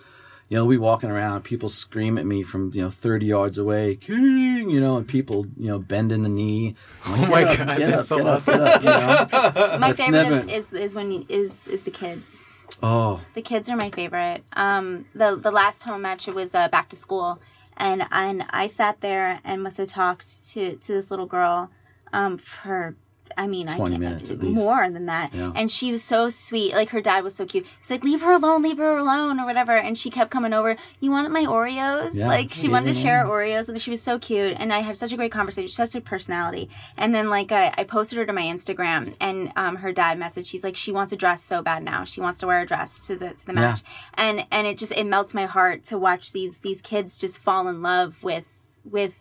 [0.50, 3.94] You know, we walking around, people scream at me from you know thirty yards away,
[3.94, 4.68] King.
[4.68, 6.74] You know, and people you know bending the knee.
[7.08, 9.32] Like, Oh my "Get up, God, that's up, so get up.
[9.32, 9.78] You know.
[9.78, 12.42] My favorite never- is, is is when you, is is the kids.
[12.82, 14.42] Oh, The kids are my favorite.
[14.54, 17.38] Um, the the last home match it was uh, back to school,
[17.76, 21.70] and and I sat there and must have talked to to this little girl,
[22.12, 22.96] um, for.
[23.36, 24.54] I mean, 20 I minutes at least.
[24.54, 25.32] more than that.
[25.34, 25.52] Yeah.
[25.54, 26.72] And she was so sweet.
[26.74, 27.66] Like her dad was so cute.
[27.78, 29.72] He's like, "Leave her alone, leave her alone," or whatever.
[29.76, 30.76] And she kept coming over.
[31.00, 32.14] You want my Oreos?
[32.14, 34.56] Yeah, like she wanted to share Oreos, and she was so cute.
[34.58, 35.68] And I had such a great conversation.
[35.68, 36.68] Such a personality.
[36.96, 40.46] And then like I, I posted her to my Instagram, and um, her dad messaged.
[40.46, 42.04] She's like, she wants a dress so bad now.
[42.04, 43.60] She wants to wear a dress to the to the Yeah.
[43.60, 43.82] match.
[44.14, 47.68] And and it just it melts my heart to watch these these kids just fall
[47.68, 48.46] in love with
[48.84, 49.14] with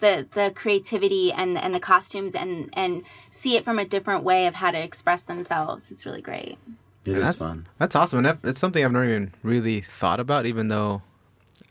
[0.00, 4.46] the the creativity and and the costumes and and see it from a different way
[4.46, 5.90] of how to express themselves.
[5.90, 6.58] It's really great.
[7.04, 7.66] yeah that's fun.
[7.78, 11.02] That's awesome, and that, it's something I've never even really thought about, even though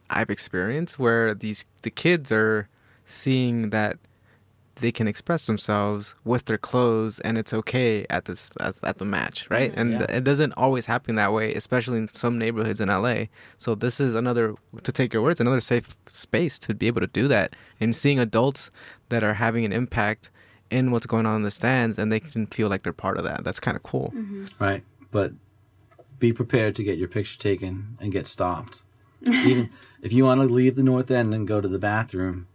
[0.09, 2.67] I've experienced where these the kids are
[3.05, 3.97] seeing that
[4.79, 9.05] they can express themselves with their clothes, and it's okay at this at, at the
[9.05, 9.71] match, right?
[9.71, 9.79] Mm-hmm.
[9.79, 10.17] And Yeah.
[10.17, 13.25] it doesn't always happen that way, especially in some neighborhoods in LA.
[13.57, 17.07] So this is another, to take your words, another safe space to be able to
[17.07, 18.71] do that, and seeing adults
[19.09, 20.31] that are having an impact
[20.69, 23.23] in what's going on in the stands, and they can feel like they're part of
[23.23, 23.43] that.
[23.43, 24.13] That's kind of cool.
[24.15, 24.45] Mm-hmm.
[24.63, 24.83] Right.
[25.11, 25.33] But
[26.19, 28.83] be prepared to get your picture taken and get stopped.
[29.25, 29.69] Even
[30.01, 32.47] if you want to leave the north end and go to the bathroom,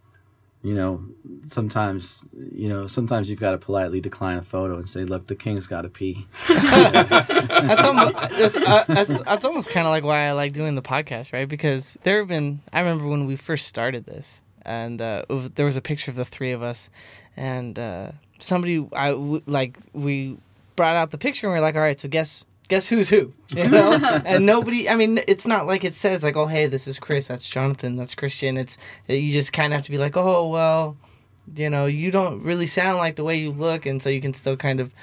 [0.64, 1.04] you know,
[1.46, 5.34] sometimes you know, sometimes you've got to politely decline a photo and say, "Look, the
[5.36, 10.20] king's got to pee." that's almost that's, uh, that's, that's almost kind of like why
[10.26, 11.48] I like doing the podcast, right?
[11.48, 12.60] Because there have been.
[12.72, 16.16] I remember when we first started this, and uh, was- there was a picture of
[16.16, 16.90] the three of us,
[17.36, 20.38] and uh, somebody I w- like we
[20.76, 23.32] brought out the picture and we are like, all right, so guess guess who's who,
[23.54, 23.92] you know?
[24.24, 24.88] and nobody.
[24.88, 27.96] I mean, it's not like it says like, oh hey, this is Chris, that's Jonathan,
[27.96, 28.56] that's Christian.
[28.56, 30.96] It's you just kind of have to be like, oh well,
[31.54, 34.34] you know, you don't really sound like the way you look, and so you can
[34.34, 34.94] still kind of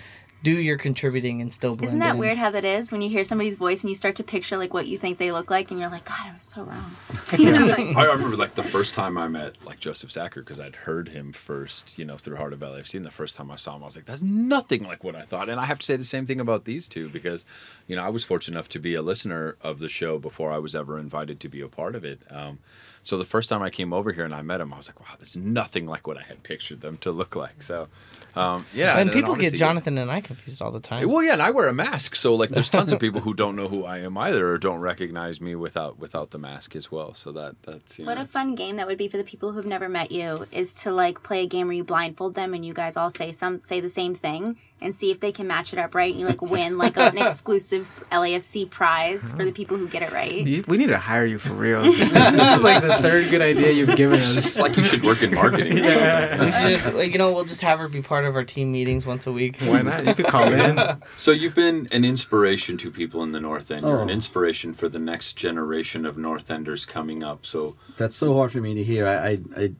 [0.43, 2.17] do your contributing and still blend Isn't that in.
[2.19, 4.73] weird how that is when you hear somebody's voice and you start to picture like
[4.73, 6.95] what you think they look like and you're like, God, I was so wrong.
[7.37, 10.59] You know, like, I remember like the first time I met like Joseph Zacher because
[10.59, 12.95] I'd heard him first, you know, through Heart of LAFC.
[12.95, 15.21] And the first time I saw him, I was like, "That's nothing like what I
[15.21, 17.45] thought." And I have to say the same thing about these two because,
[17.87, 20.57] you know, I was fortunate enough to be a listener of the show before I
[20.57, 22.19] was ever invited to be a part of it.
[22.29, 22.59] Um,
[23.03, 24.99] so the first time I came over here and I met him, I was like,
[24.99, 27.87] "Wow, there's nothing like what I had pictured them to look like." So,
[28.35, 31.09] um, yeah, and then people get Jonathan and I confused all the time.
[31.09, 33.55] well, yeah, and I wear a mask, so like, there's tons of people who don't
[33.55, 37.13] know who I am either, or don't recognize me without without the mask as well.
[37.13, 39.51] So that that's you know, what a fun game that would be for the people
[39.51, 42.65] who've never met you is to like play a game where you blindfold them and
[42.65, 45.73] you guys all say some say the same thing and see if they can match
[45.73, 49.77] it up right and you like win like an exclusive LAFC prize for the people
[49.77, 50.67] who get it right.
[50.67, 51.83] We need to hire you for real.
[51.83, 54.33] this is like the third good idea you've given us.
[54.35, 55.79] just like you should work in marketing.
[55.85, 56.39] or something.
[56.45, 59.05] We should just, you know, we'll just have her be part of our team meetings
[59.05, 59.57] once a week.
[59.59, 60.05] Why not?
[60.05, 60.79] You could call in.
[61.17, 63.83] So you've been an inspiration to people in the North End.
[63.83, 64.13] You're an Oh.
[64.13, 67.45] inspiration for the next generation of North Enders coming up.
[67.45, 69.05] So That's so hard for me to hear.
[69.07, 69.71] I, I, I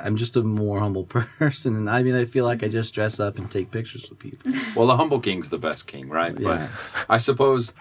[0.00, 1.04] I'm just a more humble
[1.38, 4.18] person, and I mean, I feel like I just dress up and take pictures with
[4.18, 4.52] people.
[4.74, 6.38] Well, the humble king's the best king, right?
[6.38, 6.68] Yeah.
[6.96, 7.72] But I suppose,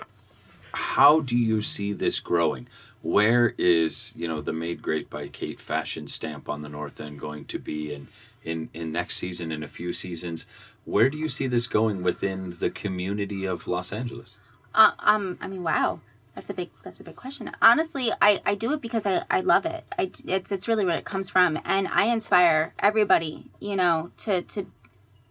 [0.73, 2.67] how do you see this growing?
[3.01, 7.19] Where is you know the "Made Great by Kate" fashion stamp on the North End
[7.19, 8.07] going to be in
[8.43, 10.45] in in next season, in a few seasons?
[10.85, 14.37] Where do you see this going within the community of Los Angeles?
[14.75, 15.99] Uh, um, I mean, wow,
[16.35, 17.51] that's a big that's a big question.
[17.61, 19.83] Honestly, I, I do it because I, I love it.
[19.97, 24.41] I it's it's really where it comes from, and I inspire everybody, you know, to
[24.41, 24.65] to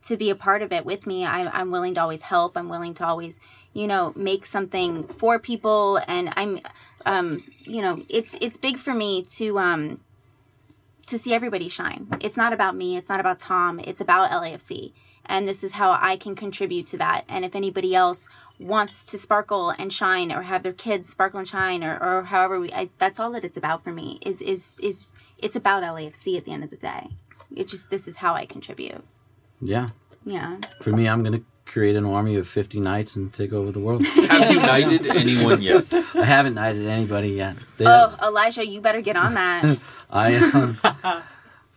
[0.05, 1.27] to be a part of it with me.
[1.27, 2.57] I'm I'm willing to always help.
[2.57, 3.41] I'm willing to always
[3.73, 6.61] you know make something for people, and I'm
[7.05, 10.01] um you know it's it's big for me to um
[11.07, 12.07] to see everybody shine.
[12.21, 12.97] It's not about me.
[12.97, 13.81] It's not about Tom.
[13.81, 14.93] It's about LAFC.
[15.27, 17.25] And this is how I can contribute to that.
[17.29, 21.49] And if anybody else wants to sparkle and shine, or have their kids sparkle and
[21.49, 24.19] shine, or, or however we, I, that's all that it's about for me.
[24.25, 27.09] Is is is it's about LAFC at the end of the day.
[27.55, 29.05] It just this is how I contribute.
[29.61, 29.91] Yeah.
[30.25, 30.59] Yeah.
[30.81, 33.81] For me, I'm going to create an army of 50 knights and take over the
[33.81, 34.05] world.
[34.07, 35.93] Have you knighted anyone yet?
[36.15, 37.57] I haven't knighted anybody yet.
[37.79, 39.79] They, Oh, Elijah, you better get on that.
[40.11, 40.79] I, um,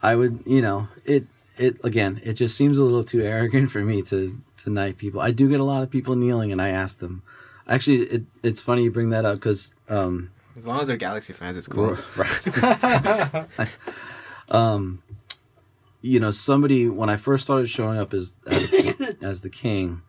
[0.04, 1.26] I would, you know, it,
[1.58, 5.22] it again, it just seems a little too arrogant for me to to knight people.
[5.22, 7.24] I do get a lot of people kneeling, and I ask them.
[7.68, 11.34] Actually, it, it's funny you bring that up because um, As long as they're Galaxy
[11.34, 11.98] fans, it's cool.
[12.16, 13.46] Right.
[14.50, 15.02] um,
[16.06, 20.04] you know, somebody when I first started showing up as as the, as the king,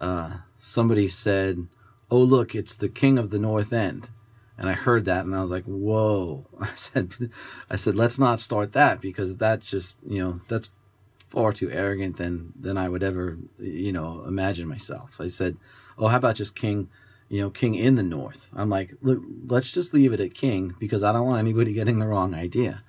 [0.00, 1.68] uh, somebody said,
[2.10, 4.08] "Oh, look, it's the king of the North End,"
[4.58, 7.14] and I heard that, and I was like, "Whoa!" I said,
[7.70, 10.72] "I said let's not start that because that's just you know that's
[11.28, 15.56] far too arrogant than than I would ever you know imagine myself." So I said,
[15.96, 16.88] "Oh, how about just king?"
[17.28, 18.48] you know, king in the north.
[18.56, 21.98] I'm like, look, let's just leave it at king because I don't want anybody getting
[21.98, 22.82] the wrong idea.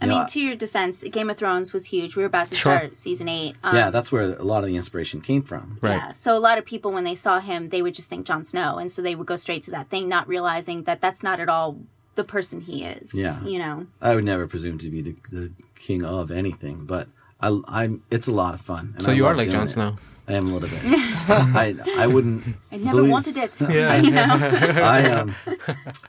[0.00, 2.16] I mean, to your defense, Game of Thrones was huge.
[2.16, 2.76] We were about to Sure.
[2.76, 3.56] start season eight.
[3.64, 5.78] Um, yeah, that's where a lot of the inspiration came from.
[5.80, 5.96] Right.
[5.96, 6.12] Yeah.
[6.12, 8.76] So a lot of people, when they saw him, they would just think Jon Snow,
[8.78, 11.48] and so they would go straight to that thing, not realizing that that's not at
[11.48, 11.78] all
[12.14, 13.14] the person he is.
[13.14, 13.42] Yeah.
[13.42, 13.86] You know.
[14.00, 17.08] I would never presume to be the, the king of anything, but
[17.40, 18.02] I, I'm.
[18.10, 18.92] It's a lot of fun.
[18.94, 19.68] and So I you are like doing Jon.
[19.68, 19.96] Snow.
[20.28, 20.80] I am a little bit.
[21.28, 22.44] I I wouldn't.
[22.72, 23.60] I never believe- wanted it.
[23.70, 23.96] Yeah.
[23.96, 24.22] You know.
[24.82, 25.34] I um,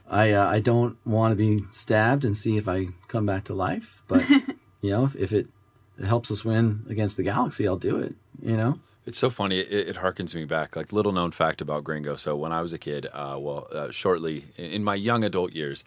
[0.10, 3.54] I uh, I don't want to be stabbed and see if I come back to
[3.54, 4.02] life.
[4.08, 4.28] But
[4.82, 5.48] you know, if, if it,
[6.00, 8.16] it helps us win against the galaxy, I'll do it.
[8.42, 8.80] You know.
[9.06, 9.60] It's so funny.
[9.60, 10.76] It, it harkens me back.
[10.76, 12.16] Like little known fact about Gringo.
[12.18, 15.54] So when I was a kid, uh, well, uh, shortly in, in my young adult
[15.54, 15.84] years,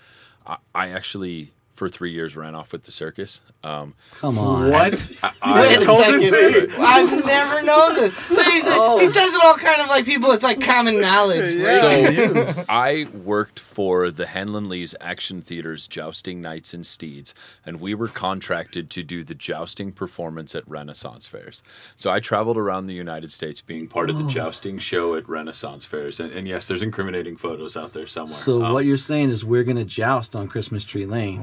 [0.46, 3.40] I, I actually for three years ran off with the circus.
[3.64, 4.70] Um, Come on.
[4.70, 5.08] What?
[5.40, 6.30] I, Wait a told us second.
[6.30, 6.74] this?
[6.78, 8.14] I've never known this.
[8.28, 10.30] He, said, he says it all kind of like people.
[10.32, 11.54] It's like common knowledge.
[11.54, 17.94] So I worked for the Hanlon Lee's Action Theater's Jousting Knights and Steeds, and we
[17.94, 21.62] were contracted to do the jousting performance at Renaissance fairs.
[21.96, 25.86] So I traveled around the United States being part of the jousting show at Renaissance
[25.86, 26.20] fairs.
[26.20, 28.36] And, and yes, there's incriminating photos out there somewhere.
[28.36, 31.40] So Um, what you're saying is we're gonna joust on Christmas Tree Lane.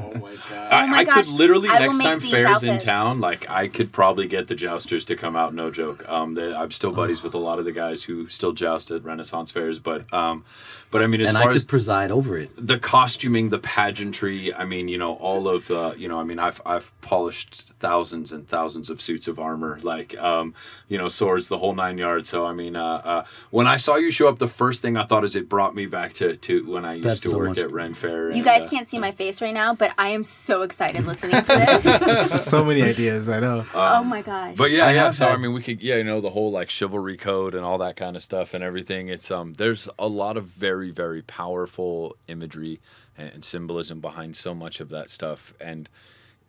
[0.51, 3.49] I, Oh my I gosh, could literally I next time these fairs in town, like
[3.49, 5.53] I could probably get the jousters to come out.
[5.53, 6.07] No joke.
[6.07, 9.03] Um, they, I'm still buddies with a lot of the guys who still joust at
[9.03, 10.43] Renaissance fairs, but um,
[10.91, 12.51] but I mean, as and far I as could preside over it.
[12.57, 14.53] the costuming, the pageantry.
[14.53, 16.19] I mean, you know, all of uh, you know.
[16.19, 20.53] I mean, I've I've polished thousands and thousands of suits of armor, like um,
[20.88, 22.30] you know, swords, the whole nine yards.
[22.30, 25.03] So I mean, uh, uh, when I saw you show up, the first thing I
[25.05, 27.57] thought is it brought me back to to when I used That's to so work
[27.57, 27.71] at.
[27.71, 28.30] Ren Fair.
[28.30, 31.05] You and, guys uh, can't see my face right now, but I am so excited
[31.05, 32.43] listening to this.
[32.45, 33.30] so many ideas.
[33.30, 33.65] I know.
[33.74, 34.55] oh my gosh.
[34.57, 35.03] But yeah, I yeah.
[35.03, 37.63] have So I mean, we could, yeah, you know, the whole like chivalry code and
[37.63, 39.07] all that kind of stuff and everything.
[39.07, 42.82] It's um, there's a lot of very, very powerful imagery
[43.18, 45.88] and, and symbolism behind so much of that stuff, and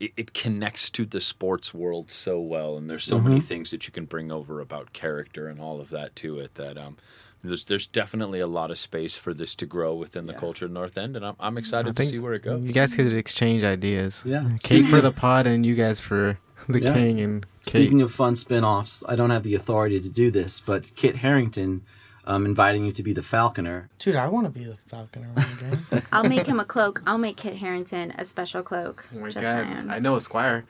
[0.00, 2.76] it, it connects to the sports world so well.
[2.76, 5.90] And there's so many things that you can bring over about character and all of
[5.90, 6.54] that to it.
[6.54, 6.96] That um,
[7.42, 10.70] there's there's definitely a lot of space for this to grow within the culture of
[10.70, 12.62] North End, and I'm I'm excited to see where it goes.
[12.64, 14.22] You guys could exchange ideas.
[14.26, 14.48] Yeah.
[14.62, 16.92] Kate for the pod and you guys for the Yeah.
[16.94, 17.82] king and Kate.
[17.82, 21.82] Speaking of fun spin-offs, I don't have the authority to do this, but Kit Harington
[22.26, 23.88] um, inviting you to be the Falconer.
[23.98, 26.02] Dude, I want to be the Falconer one day.
[26.12, 27.02] I'll make him a cloak.
[27.06, 29.06] I'll make Kit Harington a special cloak.
[29.14, 29.54] Oh my Just god.
[29.66, 29.90] saying.
[29.90, 30.64] I know a squire.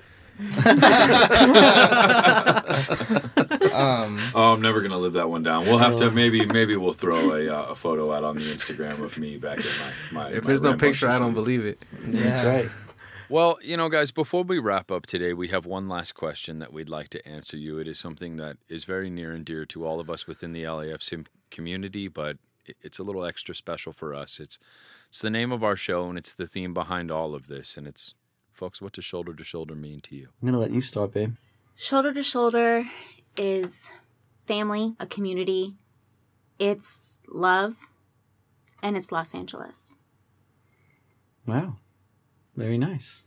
[3.79, 5.65] Um, Oh, I'm never gonna live that one down.
[5.65, 9.03] We'll have to maybe maybe we'll throw a, uh, a photo out on the Instagram
[9.03, 9.65] of me back in
[10.13, 10.31] my my.
[10.31, 11.85] If my there's no picture, I don't believe it.
[12.07, 12.47] yeah.
[12.47, 12.69] right.
[13.31, 16.73] Well, you know, guys, before we wrap up today, we have one last question that
[16.73, 17.79] we'd like to answer you.
[17.79, 20.63] It is something that is very near and dear to all of us within the
[20.63, 22.39] LAFC community, but
[22.81, 24.41] it's a little extra special for us.
[24.41, 24.59] It's
[25.11, 27.77] it's the name of our show and it's the theme behind all of this.
[27.77, 28.15] And it's,
[28.59, 30.29] folks, what does shoulder to shoulder mean to you?
[30.43, 31.35] I'm gonna let you start, babe.
[31.77, 32.85] Shoulder to shoulder
[33.37, 33.89] is
[34.47, 35.77] family, a community.
[36.59, 37.75] It's love,
[38.83, 39.97] and it's Los Angeles.
[41.47, 41.77] Wow,
[42.57, 43.23] very nice.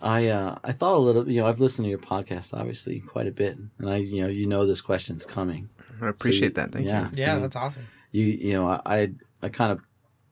[0.00, 1.28] I uh, I thought a little.
[1.28, 4.28] You know, I've listened to your podcast obviously quite a bit, and I you know
[4.28, 5.70] you know this question's coming.
[6.02, 6.72] I appreciate you- that.
[6.72, 7.04] Thank yeah.
[7.04, 7.10] you.
[7.14, 7.86] Yeah, You- that's awesome.
[8.12, 9.80] you you know I I, I kind of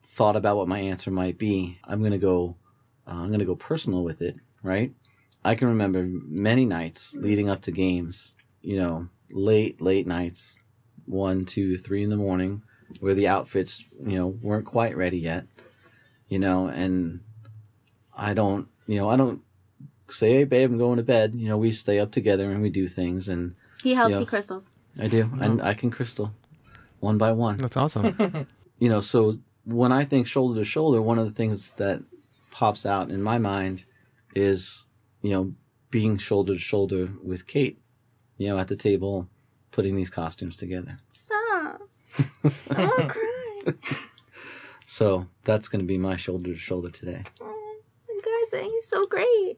[0.03, 1.79] thought about what my answer might be.
[1.85, 2.57] I'm gonna go
[3.07, 4.93] uh, I'm gonna go personal with it, right?
[5.43, 10.57] I can remember many nights leading up to games, you know, late late nights,
[11.05, 12.63] one, two, three in the morning,
[12.99, 15.45] where the outfits you know weren't quite ready yet,
[16.29, 17.21] you know, and
[18.17, 19.41] I don't you know I don't
[20.09, 21.33] say hey babe I'm going to bed.
[21.35, 24.19] You know we stay up together and we do things and He helps Yeah.
[24.19, 24.71] see crystals.
[24.99, 25.29] I do.
[25.41, 26.31] And I can crystal
[26.99, 27.57] one by one.
[27.57, 28.47] That's awesome.
[28.79, 32.01] you know, so when I think shoulder to shoulder, one of the things that
[32.55, 33.83] pops out in my mind
[34.33, 34.85] is,
[35.21, 35.53] you know,
[35.91, 37.79] being shoulder to shoulder with Kate,
[38.37, 39.27] you know, at the table,
[39.71, 40.99] putting these costumes together.
[41.13, 41.81] Stop.
[42.69, 43.73] I'm gonna cry.
[44.85, 47.23] So that's going to be my shoulder to shoulder today.
[47.41, 47.75] Oh,
[48.07, 49.57] you guys, eh, he's so great.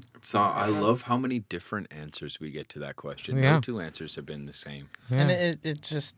[0.20, 3.36] So I love how many different answers we get to that question.
[3.38, 3.52] Yeah.
[3.52, 4.88] No two answers have been the same.
[5.10, 5.36] And Yeah.
[5.36, 6.16] it, it just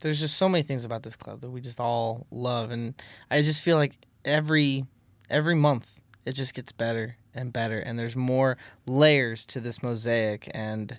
[0.00, 2.94] there's just so many things about this club that we just all love, and
[3.30, 4.84] I just feel like every
[5.32, 8.56] every month it just gets better and better, and there's more
[8.86, 10.98] layers to this mosaic, and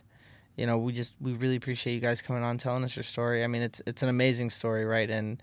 [0.58, 3.44] you know we just we really appreciate you guys coming on telling us your story.
[3.44, 5.10] I mean it's it's an amazing story, right?
[5.10, 5.42] And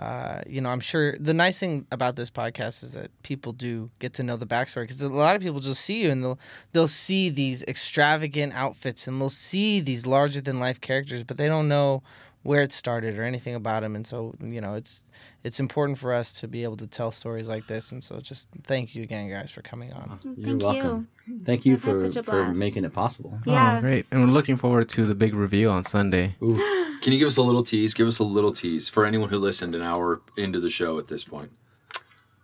[0.00, 3.90] uh, you know, I'm sure the nice thing about this podcast is that people do
[3.98, 6.38] get to know the backstory because a lot of people just see you and they'll
[6.72, 11.48] they'll see these extravagant outfits and they'll see these larger than life characters, but they
[11.48, 12.02] don't know
[12.42, 13.94] where it started or anything about him.
[13.94, 15.04] And so, you know, it's
[15.44, 17.92] it's important for us to be able to tell stories like this.
[17.92, 20.18] And so, just thank you again, guys, for coming on.
[20.36, 21.08] You're Thank welcome.
[21.44, 23.38] Thank you for, for making it possible.
[23.44, 23.78] Yeah.
[23.78, 24.06] Oh, great.
[24.10, 26.34] And we're looking forward to the big reveal on Sunday.
[26.40, 27.94] Can you give us a little tease?
[27.94, 31.08] Give us a little tease for anyone who listened an hour into the show at
[31.08, 31.52] this point.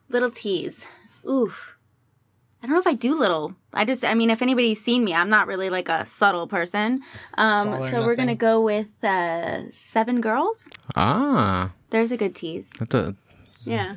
[0.09, 0.86] Little tease.
[1.28, 1.75] Oof.
[2.66, 3.54] I don't know if I do little.
[3.72, 7.00] I just, I mean, if anybody's seen me, I'm not really like a subtle person.
[7.38, 10.68] Um, all or so we're gonna go with uh, seven girls.
[10.96, 12.70] Ah, There's a good tease.
[12.70, 13.14] that's a
[13.62, 13.94] Yeah.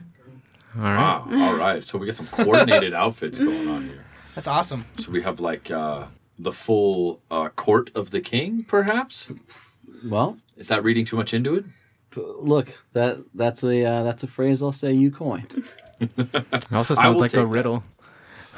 [0.75, 0.97] all right.
[0.97, 1.27] Wow.
[1.47, 1.83] All right.
[1.83, 4.05] So we got some coordinated outfits going on here.
[4.35, 4.85] That's awesome.
[4.99, 6.05] So we have like uh,
[6.37, 9.31] the full uh, court of the king, perhaps.
[10.05, 11.65] Well, Is that reading too much into it?
[12.15, 15.63] look, that that's a uh, that's a phrase I'll say you coined.
[16.01, 17.47] It also sounds like a that.
[17.47, 17.83] riddle.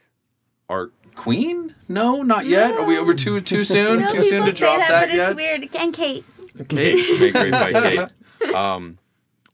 [0.69, 1.75] our Queen?
[1.87, 2.73] No, not yet.
[2.75, 4.01] Are we over too too soon?
[4.01, 5.29] No, too soon to say drop that, that, but yet?
[5.29, 5.69] it's weird.
[5.75, 6.25] And Kate.
[6.69, 8.09] Kate, make great by Kate.
[8.55, 8.99] Um,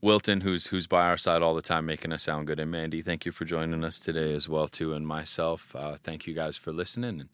[0.02, 3.02] Wilton, who's who's by our side all the time, making us sound good, and Mandy,
[3.02, 5.74] thank you for joining us today as well too, and myself.
[5.76, 7.28] Uh, thank you guys for listening, and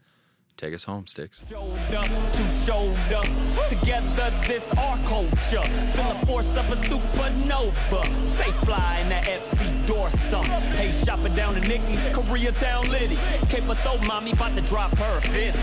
[0.58, 1.48] take us home, Sticks.
[1.48, 3.22] Shoulder to shoulder,
[3.70, 5.62] together this our culture.
[5.62, 8.26] Feel the force of a supernova.
[8.26, 10.44] Stay fly in that FC Dorsum.
[10.76, 13.18] Hey, shopping down to Nikki's Koreatown Liddy.
[13.48, 15.58] Cape so mommy about to drop her 50.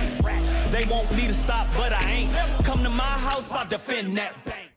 [0.72, 2.66] They want me to stop, but I ain't.
[2.66, 4.72] Come to my house, I'll defend that bank.